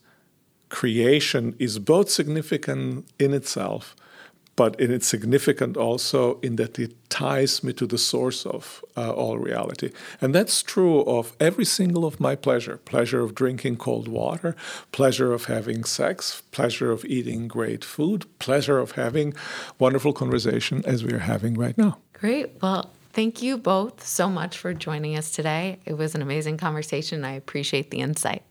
creation 0.69 1.55
is 1.59 1.79
both 1.79 2.09
significant 2.09 3.05
in 3.19 3.33
itself 3.33 3.95
but 4.55 4.79
it 4.79 4.89
is 4.91 5.05
significant 5.05 5.77
also 5.77 6.39
in 6.41 6.55
that 6.57 6.77
it 6.77 6.93
ties 7.09 7.63
me 7.63 7.73
to 7.73 7.85
the 7.85 7.97
source 7.97 8.45
of 8.45 8.83
uh, 8.97 9.11
all 9.11 9.37
reality. 9.37 9.91
And 10.19 10.35
that's 10.35 10.61
true 10.61 11.01
of 11.01 11.35
every 11.39 11.65
single 11.65 12.05
of 12.05 12.19
my 12.19 12.35
pleasure 12.35 12.77
pleasure 12.77 13.21
of 13.21 13.33
drinking 13.33 13.77
cold 13.77 14.07
water, 14.07 14.55
pleasure 14.91 15.33
of 15.33 15.45
having 15.45 15.83
sex, 15.83 16.41
pleasure 16.51 16.91
of 16.91 17.05
eating 17.05 17.47
great 17.47 17.83
food, 17.83 18.25
pleasure 18.39 18.79
of 18.79 18.91
having 18.91 19.33
wonderful 19.79 20.13
conversation 20.13 20.83
as 20.85 21.03
we 21.03 21.13
are 21.13 21.19
having 21.19 21.53
right 21.55 21.77
now. 21.77 21.97
Great. 22.13 22.61
Well, 22.61 22.91
thank 23.13 23.41
you 23.41 23.57
both 23.57 24.05
so 24.05 24.29
much 24.29 24.57
for 24.57 24.73
joining 24.73 25.17
us 25.17 25.31
today. 25.31 25.79
It 25.85 25.93
was 25.93 26.15
an 26.15 26.21
amazing 26.21 26.57
conversation. 26.57 27.25
I 27.25 27.33
appreciate 27.33 27.89
the 27.91 27.99
insight. 27.99 28.43